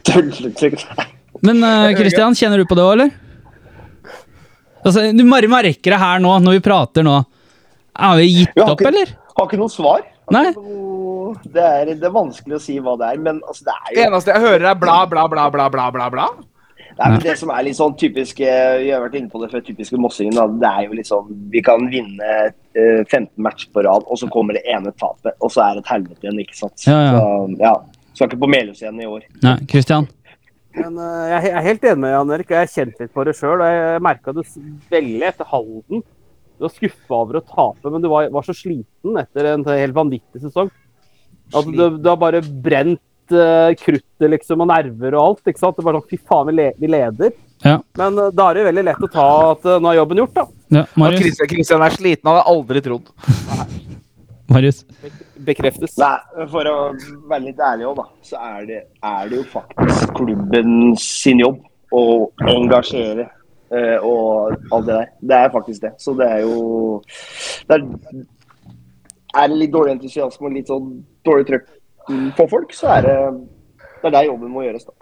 [1.45, 3.11] Men Men uh, kjenner du på det òg, eller?
[4.79, 7.17] Altså, du merker det her nå, når vi prater nå.
[7.99, 9.15] Har vi gitt Vi har opp, ikke- eller?
[9.35, 10.05] Har ikke noe svar.
[10.31, 10.51] Nei.
[11.49, 14.05] Det er, det er vanskelig å si hva det er, men altså, det er Det
[14.07, 16.09] eneste jeg hører, er bla, bla, bla, bla, bla, bla.
[16.09, 16.27] bla.
[16.99, 19.63] Det, men det som er litt sånn typisk Vi har vært inne på det før,
[19.63, 20.35] typiske mossingen.
[20.35, 20.45] Da.
[20.61, 22.33] Det er jo liksom Vi kan vinne
[22.75, 25.85] eh, 15 matcher på rad, og så kommer det ene tapet, og så er det
[25.85, 26.87] et helvete igjen, ikke sant.
[26.87, 27.15] Ja, ja.
[27.15, 27.73] Så, ja.
[28.17, 29.23] Skal ikke på Melhus igjen i år.
[29.45, 30.09] Nei, Christian.
[30.75, 33.15] Men eh, jeg jeg er helt enig med Jan Erik, og jeg har kjent litt
[33.15, 33.65] på det sjøl.
[33.65, 34.45] Jeg merka det
[34.91, 36.03] veldig etter Halden.
[36.59, 39.95] Du var skuffa over å tape, men du var, var så sliten etter en helt
[39.95, 40.71] vanvittig sesong.
[41.55, 43.01] At du, du har bare brent
[43.35, 45.51] uh, kruttet liksom, og nerver og alt.
[45.51, 45.77] ikke sant?
[45.77, 47.33] Det bare sånn, Fy faen, vi, le, vi leder.
[47.65, 47.77] Ja.
[47.99, 50.21] Men uh, da er det jo veldig lett å ta at uh, nå er jobben
[50.23, 50.45] gjort, da.
[50.77, 51.23] ja At Marius.
[51.23, 53.09] Christian, Christian er sliten, hadde jeg aldri trodd.
[54.53, 54.83] Marius.
[55.45, 55.97] Bekreftes.
[56.01, 56.77] Nei, for å
[57.29, 61.59] være litt ærlig òg, da, så er det, er det jo faktisk klubben sin jobb
[61.95, 62.03] å
[62.49, 63.29] engasjere
[63.73, 65.13] uh, og alt det der.
[65.21, 65.93] Det er faktisk det.
[66.01, 66.99] Så det er jo
[67.69, 68.23] det er,
[69.43, 70.91] er litt dårlig entusiasme og litt sånn
[71.27, 71.67] dårlig trøkk
[72.37, 73.19] på folk, så er det
[73.99, 74.95] det er der jobben må gjøres, da.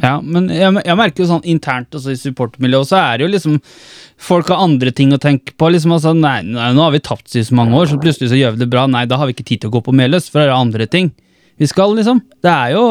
[0.00, 3.32] Ja, men jeg, jeg merker jo sånn internt altså, i supportermiljøet, så er det jo
[3.34, 3.58] liksom
[4.22, 5.68] Folk har andre ting å tenke på.
[5.74, 8.38] liksom altså, nei, nei, nå har vi tapt i så mange år, så plutselig så
[8.38, 8.86] gjør vi det bra.
[8.86, 10.86] Nei, da har vi ikke tid til å gå på Meløs, for det er andre
[10.86, 11.10] ting
[11.60, 12.22] vi skal, liksom.
[12.42, 12.84] Det er jo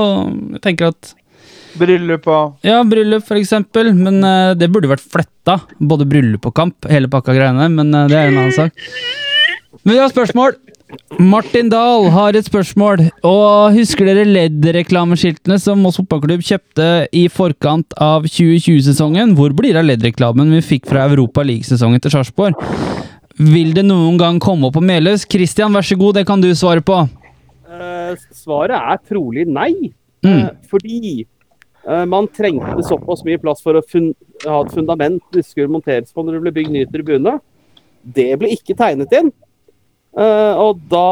[0.53, 1.13] Jeg tenker at
[1.79, 5.61] Bryllup og Ja, bryllup for eksempel, men uh, det burde vært fletta.
[5.79, 8.75] Både bryllup og kamp, hele pakka greiene, men uh, det er en annen sak.
[9.85, 10.59] Men vi har spørsmål.
[11.21, 13.03] Martin Dahl har et spørsmål.
[13.27, 19.35] Og husker dere LED-reklameskiltene som Moss fotballklubb kjøpte i forkant av 2020-sesongen?
[19.37, 22.57] Hvor blir det av LED-reklamen vi fikk fra Europa League-sesongen til Sarpsborg?
[23.41, 25.27] Vil det noen gang komme opp på Meløs?
[25.29, 26.97] Christian, vær så god, det kan du svare på.
[27.71, 29.73] Eh, svaret er trolig nei.
[30.25, 30.33] Mm.
[30.33, 35.71] Eh, fordi eh, man trengte såpass mye plass for å ha et fundament det skulle
[35.71, 37.37] monteres på når det ble bygd ny tribune.
[38.01, 39.31] Det ble ikke tegnet inn.
[40.17, 41.09] Eh, og da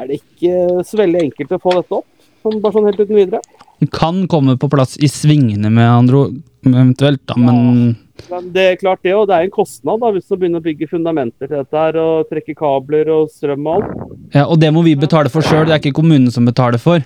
[0.00, 2.06] er det ikke så veldig enkelt å få dette opp.
[2.40, 3.40] Sånn, bare sånn helt uten videre.
[3.80, 6.38] Den kan komme på plass i svingene med andre ord,
[6.68, 7.96] eventuelt, da, men
[8.28, 10.64] Men det er klart det, og det er en kostnad da, hvis du begynner å
[10.64, 14.10] bygge fundamenter til dette her, og trekke kabler og strøm og alt.
[14.34, 17.00] Ja, og det må vi betale for sjøl, det er ikke kommunen som betaler for.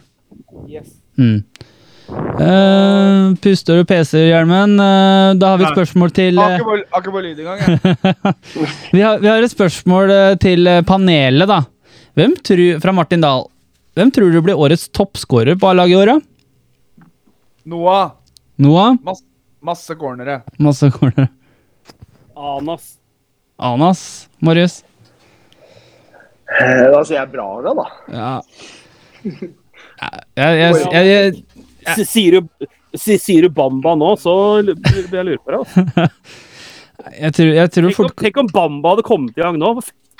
[0.67, 0.91] Yes.
[1.15, 1.45] Mm.
[2.05, 4.75] Eh, puster du PC-hjelmen?
[4.77, 7.63] Uh, da har vi et spørsmål til uh, eh, på- har ikke på lyd engang,
[7.65, 8.35] jeg.
[8.97, 11.63] vi, har, vi har et spørsmål eh, til eh, panelet, da.
[12.19, 13.47] Hvem tru, fra Martin Dahl.
[13.97, 16.13] Hvem tror du blir årets toppskårer på A-laget i år?
[16.13, 17.07] da?
[17.73, 18.11] Noah.
[18.61, 18.99] Noah?
[19.07, 19.25] Masse,
[19.65, 20.43] masse cornere.
[20.61, 21.31] Masse cornere.
[22.37, 22.97] Anas.
[23.57, 24.05] Anas?
[24.45, 24.83] Marius?
[26.61, 27.87] Eh, Da sier jeg Braga, da.
[28.13, 28.33] Ja.
[29.25, 29.53] Jeg
[30.37, 31.45] Jeg, jeg, jeg,
[32.05, 35.61] Sier du, sier du Bamba nå, så blir jeg lurt på det.
[35.65, 36.09] Altså.
[37.25, 39.75] jeg, tror, jeg tror Tenk, om, tenk om Bamba hadde kommet i gang nå.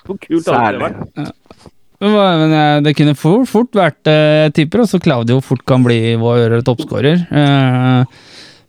[0.05, 1.01] Hvor kult hadde det vært?
[1.17, 1.71] vært?
[2.05, 6.17] Men eh, det kunne fort, fort vært eh, Jeg tipper også Claudio fort kan bli
[6.21, 7.23] vår toppskårer.
[7.31, 8.25] Eh,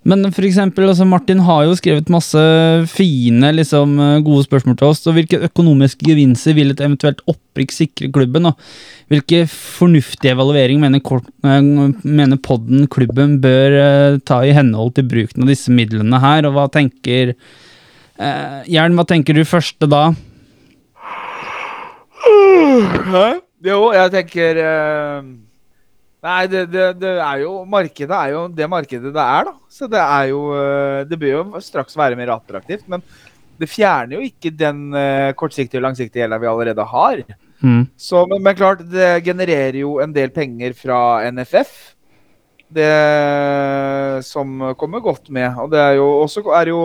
[0.05, 2.41] Men for eksempel, altså Martin har jo skrevet masse
[2.91, 5.01] fine, liksom, eh, gode spørsmål til oss.
[5.09, 8.45] Og hvilke økonomiske gevinster vil et eventuelt opprykk sikre klubben?
[8.45, 8.53] Og
[9.09, 11.61] hvilke fornuftige evaluering mener, eh,
[12.05, 16.45] mener podden klubben bør eh, ta i henhold til bruken av disse midlene her?
[16.45, 17.33] Og hva tenker
[18.19, 20.13] eh, Jern, hva tenker du første da?
[23.09, 23.41] Hæ?
[23.65, 25.33] Jo, jeg tenker eh,
[26.25, 29.55] Nei, det, det, det er jo Markedet er jo det markedet det er, da.
[29.69, 32.87] Så det er jo eh, Det bør jo straks være mer attraktivt.
[32.89, 33.03] Men
[33.55, 37.21] det fjerner jo ikke den eh, kortsiktige og langsiktige gjelda vi allerede har.
[37.61, 37.85] Mm.
[37.95, 40.99] Så, men, men klart, det genererer jo en del penger fra
[41.31, 41.77] NFF.
[42.75, 42.89] Det
[44.25, 45.53] som kommer godt med.
[45.61, 46.81] Og det er jo også er jo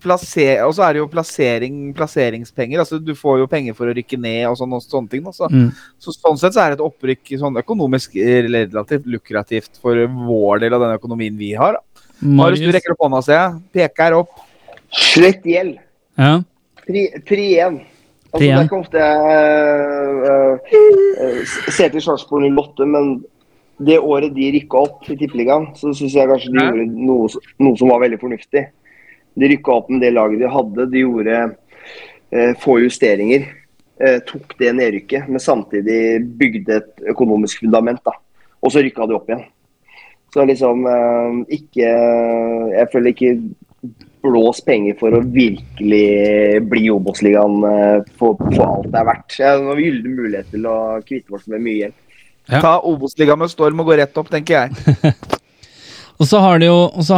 [0.00, 2.78] plasser, og så er det jo plassering, plasseringspenger.
[2.80, 5.22] altså Du får jo penger for å rykke ned og sånne, og sånne ting.
[5.24, 5.70] da, Så, Mm.
[6.00, 10.80] så sånn sett så er et opprykk sånn økonomisk relativt lukrativt for vår del av
[10.80, 11.72] den økonomien vi har.
[11.74, 11.80] da.
[12.22, 13.62] Marius, du rekker opp hånda, ser jeg.
[13.88, 14.28] Peker opp.
[14.92, 15.78] Slett gjeld.
[16.18, 16.42] Ja.
[16.86, 17.80] Pri- Pri 1.
[18.32, 19.16] Altså, det er ikke ofte jeg
[20.30, 23.24] uh, uh, ser til Sarpsborg 08, men
[23.82, 26.70] det året de rykka opp i Tippeligaen, så syns jeg kanskje de Ja.
[26.70, 27.28] gjorde noe,
[27.58, 28.66] noe som var veldig fornuftig.
[29.38, 30.88] De rykka opp med det laget de hadde.
[30.90, 33.46] De gjorde eh, få justeringer.
[34.00, 38.02] Eh, tok det nedrykket, men samtidig bygde et økonomisk fundament.
[38.04, 38.16] da.
[38.60, 39.46] Og så rykka de opp igjen.
[40.30, 41.88] Så liksom eh, ikke
[42.70, 43.34] Jeg føler ikke
[44.20, 49.36] blås penger for å virkelig bli Obos-ligaen eh, for, for alt det er verdt.
[49.40, 51.98] Ja, Nå har vi gyllen mulighet til å kvitte oss med mye gjeld.
[52.50, 52.60] Ja.
[52.60, 55.14] Ta Obos-ligaen med storm og gå rett opp, tenker jeg.
[56.20, 56.60] Og så har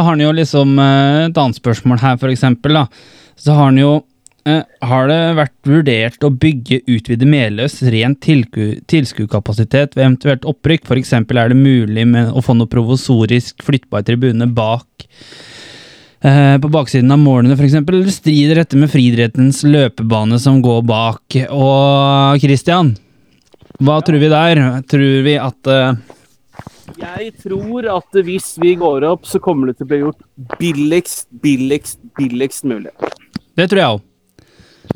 [0.07, 2.79] han jo, liksom eh, et annet spørsmål her, for eksempel.
[2.79, 2.87] Da.
[3.35, 3.91] Så har han jo
[4.47, 10.87] eh, Har det vært vurdert å bygge utvide Meløs rent tilskuerkapasitet ved eventuelt opprykk?
[11.03, 15.07] Eksempel er det mulig å få noe provosorisk flyttbar tribune bak
[16.23, 21.41] eh, på baksiden av målene, f.eks., eller strider dette med friidrettens løpebane som går bak?
[21.51, 22.95] Og Christian,
[23.83, 24.63] hva tror vi der?
[24.87, 25.95] Tror vi at eh,
[27.03, 30.23] Jeg tror at hvis vi går opp, så kommer det til å bli gjort
[30.61, 32.93] billigst, billigst, billigst mulig.
[33.59, 34.09] Det tror jeg òg.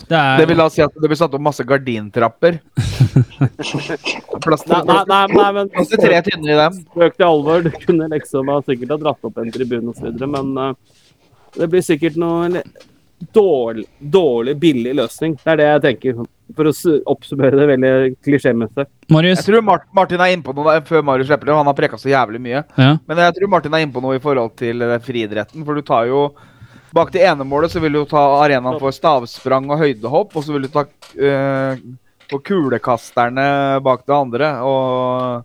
[0.08, 2.60] Det er Det vil da si at det blir satt opp masse gardintrapper.
[4.44, 6.78] Plass til, nei, nei, nei men plass til tre tynner i dem.
[6.92, 7.66] spøk til alvor.
[7.66, 11.02] Du kunne liksom ha sikkert ha dratt opp en tribune osv., men uh,
[11.58, 12.62] det blir sikkert noe
[13.20, 15.38] dårlig, dårlig, billig løsning.
[15.44, 16.20] Det er det jeg tenker,
[16.58, 16.74] for å
[17.14, 17.94] oppsummere det veldig
[18.26, 18.86] klisjémessig.
[19.14, 19.42] Marius?
[19.42, 21.58] Jeg tror Mart Martin er innpå noe før Marius slipper det.
[21.58, 22.64] Han har preka så jævlig mye.
[22.78, 22.92] Ja.
[23.10, 25.66] Men jeg tror Martin er innpå noe i forhold til eh, friidretten.
[25.68, 26.30] For du tar jo
[26.96, 30.54] Bak det ene målet så vil du ta arenaen for stavsprang og høydehopp, og så
[30.56, 30.86] vil du ta
[31.20, 31.82] eh,
[32.32, 33.48] for kulekasterne
[33.84, 34.52] bak det andre.
[34.64, 35.44] Og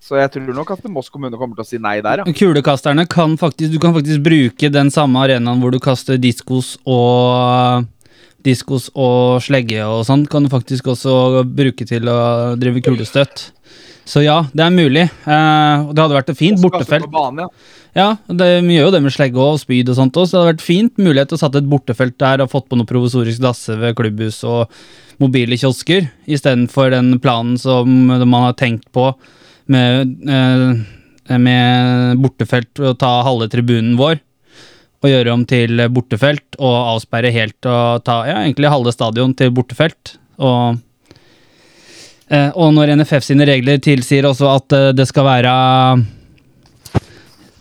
[0.00, 2.34] så jeg tror nok at Moss kommune kommer til å si nei der, ja.
[2.38, 7.86] Kulekasterne kan faktisk Du kan faktisk bruke den samme arenaen hvor du kaster diskos og
[8.46, 13.48] Diskos og slegge og sånn, kan du faktisk også bruke til å drive kulestøtt.
[14.08, 15.02] Så ja, det er mulig.
[15.04, 17.10] Eh, det hadde vært et fint bortefelt.
[17.12, 17.74] banen, ja.
[17.98, 20.40] Ja, det, vi gjør jo det med slegge og spyd og sånt også, så det
[20.40, 23.42] hadde vært fint mulighet til å satt et bortefelt der og fått på noe provisorisk
[23.42, 24.70] dasse ved klubbhus og
[25.18, 27.90] mobile kiosker, istedenfor den planen som
[28.22, 29.10] man har tenkt på
[29.68, 34.18] med, eh, med bortefelt og ta halve tribunen vår
[34.98, 39.52] og gjøre om til bortefelt og avsperre helt og ta ja, egentlig halve stadion til
[39.54, 40.16] bortefelt.
[40.42, 40.78] Og,
[42.30, 45.52] eh, og når NFF sine regler tilsier også at eh, det skal være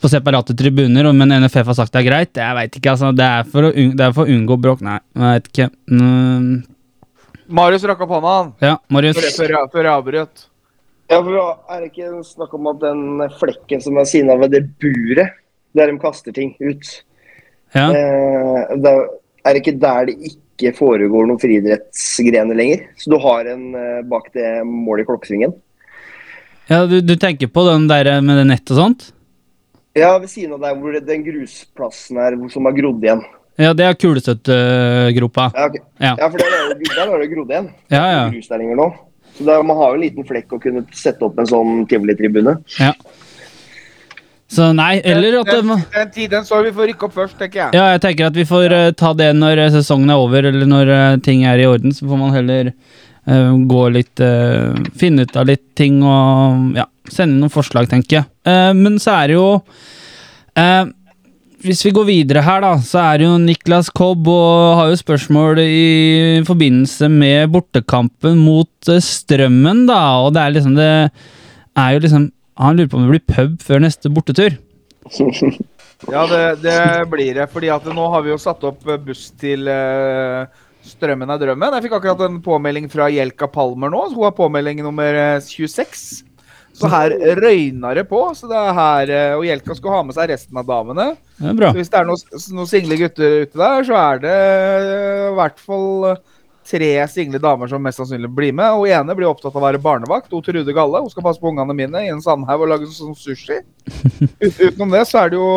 [0.01, 2.37] på separate tribuner, men NFF har sagt det er greit.
[2.37, 3.09] Jeg veit ikke, altså.
[3.17, 4.83] Det er for å, unngå, det for å unngå bråk.
[4.85, 5.69] Nei, jeg veit ikke.
[5.89, 6.51] Mm,
[7.57, 8.51] Marius rakk opp hånda, han.
[8.61, 9.17] ja, Marius.
[9.37, 10.45] Før, jeg- før jeg avbrøt.
[11.07, 11.35] Ja, for
[11.71, 13.03] Er det ikke snakk om at den
[13.39, 15.37] flekken som er siden av det buret,
[15.75, 17.03] der de kaster ting ut
[17.75, 17.89] Ja.
[17.91, 22.87] eh, det er- det ikke der det ikke foregår noen friidrettsgrener lenger?
[22.97, 25.53] Så du har en eh, bak det målet i klokkesvingen?
[26.69, 29.11] ja, du, du tenker på den der med det nettet og sånt?
[29.95, 33.23] Ja, ved siden av der hvor den grusplassen er som har grodd igjen.
[33.57, 35.51] Ja, det er kulestøttegropa.
[35.55, 35.81] Ja, okay.
[35.99, 36.15] Ja.
[36.19, 37.69] ja for der er det, der har det grodd igjen.
[37.89, 38.29] Ja, ja.
[38.29, 38.87] Grus der lenger nå.
[39.37, 42.57] Så der, man har jo en liten flekk å kunne sette opp en sånn tivolitribune.
[42.81, 42.93] ja.
[44.47, 47.75] Så nei, eller at den, den tiden så vi får rykke opp først, tenker jeg.
[47.75, 50.69] Ja, jeg tenker at vi får uh, ta det når eh, sesongen er over, eller
[50.71, 51.91] når uh, ting er i orden.
[51.91, 54.23] Så får man heller uh, gå litt
[54.95, 58.29] Finne ut av litt ting og ja, sende inn noen forslag, tenker jeg.
[58.47, 59.47] Eh, men så er det jo
[60.57, 60.83] eh,
[61.65, 65.61] Hvis vi går videre her, da, så er jo Niklas Kobb og har jo spørsmål
[65.63, 70.01] i forbindelse med bortekampen mot eh, Strømmen, da.
[70.21, 70.91] Og det er liksom Det
[71.81, 72.29] er jo liksom
[72.61, 74.59] Han lurer på om det blir pub før neste bortetur.
[76.05, 77.47] Ja, det, det blir det.
[77.49, 80.45] fordi at nå har vi jo satt opp eh, buss til uh,
[80.87, 81.73] Strømmen er drømmen.
[81.73, 84.03] Jeg fikk akkurat en påmelding fra Jelka Palmer nå.
[84.13, 86.21] Hun har påmelding nummer eh, 26.
[86.77, 88.21] Så her røyner det på.
[88.37, 91.09] så det er her, eh, Og Hjelka skal ha med seg resten av damene.
[91.37, 91.71] Det bra.
[91.71, 95.37] Så hvis det er noen, noen single gutter ute der, så er det eh, i
[95.39, 96.17] hvert fall
[96.67, 98.75] tre single damer som mest sannsynlig blir med.
[98.75, 100.31] Hun ene blir opptatt av å være barnevakt.
[100.33, 103.15] Hun Trude Galle hun skal passe på ungene mine i en sandhaug og lage sånn
[103.17, 103.61] sushi.
[104.43, 105.51] Ut, utenom det så er det jo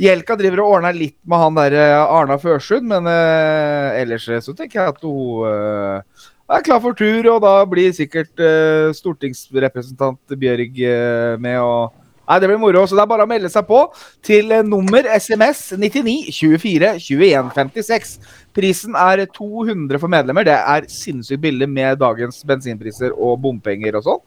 [0.00, 4.42] Hjelka driver og ordner litt med han der eh, Arna Førsund, men eh, ellers eh,
[4.44, 6.24] så tenker jeg at hun eh,
[6.54, 12.40] er klar for tur, og da blir sikkert uh, stortingsrepresentant Bjørg uh, med og Nei,
[12.42, 12.82] Det blir moro.
[12.86, 13.84] Så det er bare å melde seg på
[14.26, 18.16] til eh, nummer SMS 99 24 21 56.
[18.56, 20.46] Prisen er 200 for medlemmer.
[20.48, 24.22] Det er sinnssykt billig med dagens bensinpriser og bompenger og sånn.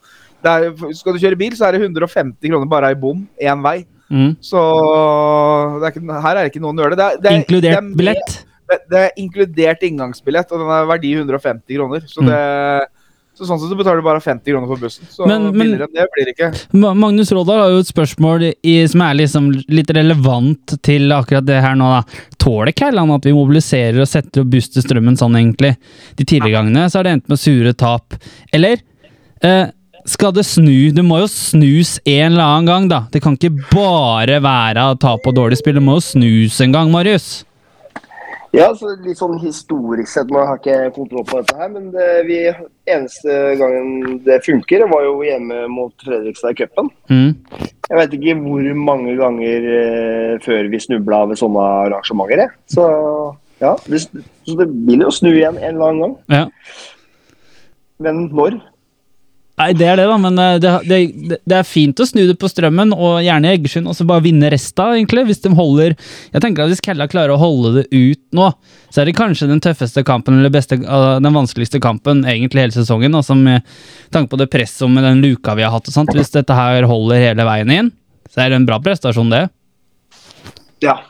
[0.96, 3.82] Skal du kjøre bil, så er det 150 kroner bare i bom én vei.
[4.10, 4.38] Mm.
[4.42, 4.62] Så
[5.82, 6.96] det er ikke, her er det ikke noen nøle.
[6.96, 8.38] Det er, det er, det er Inkludert billett.
[8.70, 12.04] Det, det er inkludert inngangsbillett, og den er verdi 150 kroner.
[12.08, 12.40] Så, det,
[13.40, 15.08] så sånn sett så betaler du bare 50 kroner for bussen.
[15.10, 15.30] Så Mm.
[15.30, 16.50] Men- men- det blir det ikke.
[16.96, 21.62] Magnus Rådal har jo et spørsmål i, som er liksom litt relevant til akkurat det
[21.64, 21.88] her nå.
[21.90, 22.04] da.
[22.38, 25.78] Tåler Kælland at vi mobiliserer og setter opp buss til strømmen sånn, egentlig?
[26.18, 28.14] De tidligere gangene så har det endt med sure tap.
[28.54, 28.78] Eller
[29.42, 29.68] eh,
[30.06, 30.92] skal det snu?
[30.92, 33.02] Det må jo snus en eller annen gang, da.
[33.12, 35.76] Det kan ikke bare være tap og dårlig spill.
[35.76, 37.46] Det må jo snus en gang, Marius.
[38.56, 42.08] Ja, så litt sånn historisk sett, man har ikke kontroll på dette her, men det,
[42.26, 42.39] vi,
[42.89, 46.89] eneste gangen det funker, var jo hjemme mot Fredrikstad i cupen.
[47.12, 47.36] Mm.
[47.89, 52.43] Jeg vet ikke hvor mange ganger eh, før vi snubla ved sånne arrangementer.
[52.45, 52.56] Jeg.
[52.74, 52.88] Så
[53.62, 56.18] ja, det, så det vil jo snu igjen en eller annen gang.
[56.34, 56.43] Ja.
[58.00, 58.58] Men når?
[59.60, 62.38] Nei, det er det, da, men eh, det, det, det er fint å snu det
[62.39, 65.26] på strømmen, og gjerne i Egersund, og så bare vinne resta, egentlig.
[65.28, 68.47] Hvis de holder Jeg tenker at hvis Kella klarer å holde det ut nå,
[68.88, 72.78] så er det kanskje den tøffeste kampen, eller beste, eh, den vanskeligste kampen, egentlig hele
[72.78, 73.18] sesongen.
[73.20, 73.68] Altså med
[74.16, 76.16] tanke på det presset og med den luka vi har hatt og sånt.
[76.16, 77.91] Hvis dette her holder hele veien inn,
[78.32, 79.43] så er det en bra prestasjon, det.
[80.86, 81.01] Ja.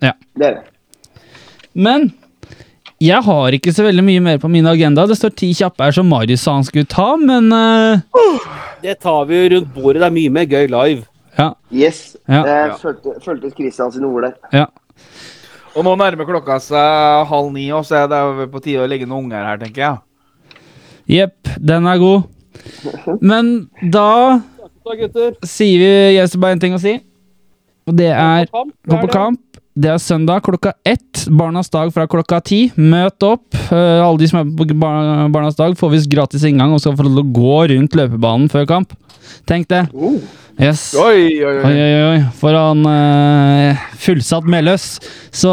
[0.00, 0.14] Ja.
[0.40, 0.64] Det er det.
[1.76, 2.08] Men
[3.00, 5.06] jeg har ikke så veldig mye mer på min agenda.
[5.08, 8.02] Det står ti kjappe her som Marius sa han skulle ta, men uh...
[8.82, 10.00] Det tar vi jo rundt bordet.
[10.02, 11.06] Det er mye mer gøy live.
[11.38, 11.50] ja.
[11.72, 12.16] Yes.
[12.28, 12.42] Ja.
[12.46, 14.36] Jeg følte, følte Christian sine ord der.
[14.52, 14.66] ja.
[15.78, 19.06] Og nå nærmer klokka seg halv ni, og så er det på tide å legge
[19.06, 20.00] noen unger her, tenker jeg.
[21.14, 22.26] Jepp, den er god.
[23.22, 23.52] Men
[23.94, 25.36] da Da, gutter.
[25.46, 26.96] sier vi Jesper bare en ting å si.
[27.86, 29.38] Og det er gå på kamp.
[29.80, 31.22] Det er søndag klokka ett.
[31.32, 32.58] Barnas dag fra klokka ti.
[32.76, 33.46] Møt opp.
[33.72, 36.98] Eh, alle de som er på bar Barnas dag, får visst gratis inngang og skal
[36.98, 38.92] få lov til å gå rundt løpebanen før kamp.
[39.48, 39.86] Tenk det.
[40.60, 40.82] Yes.
[41.00, 42.18] Oi, oi, Oi.
[42.36, 44.88] Foran uh, fullsatt Meløs.
[45.32, 45.52] Så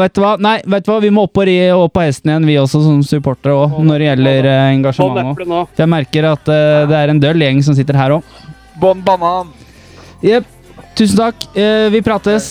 [0.00, 0.32] vet du hva?
[0.42, 0.96] Nei, vet du hva?
[1.04, 4.02] Vi må opp og ri opp på hesten igjen, vi også som supportere òg, når
[4.02, 5.44] det gjelder uh, engasjement.
[5.44, 8.34] For jeg merker at uh, det er en døll gjeng som sitter her òg.
[8.82, 9.54] Bånn banan.
[10.26, 10.50] Jepp.
[10.98, 11.46] Tusen takk.
[11.54, 12.50] Vi prates.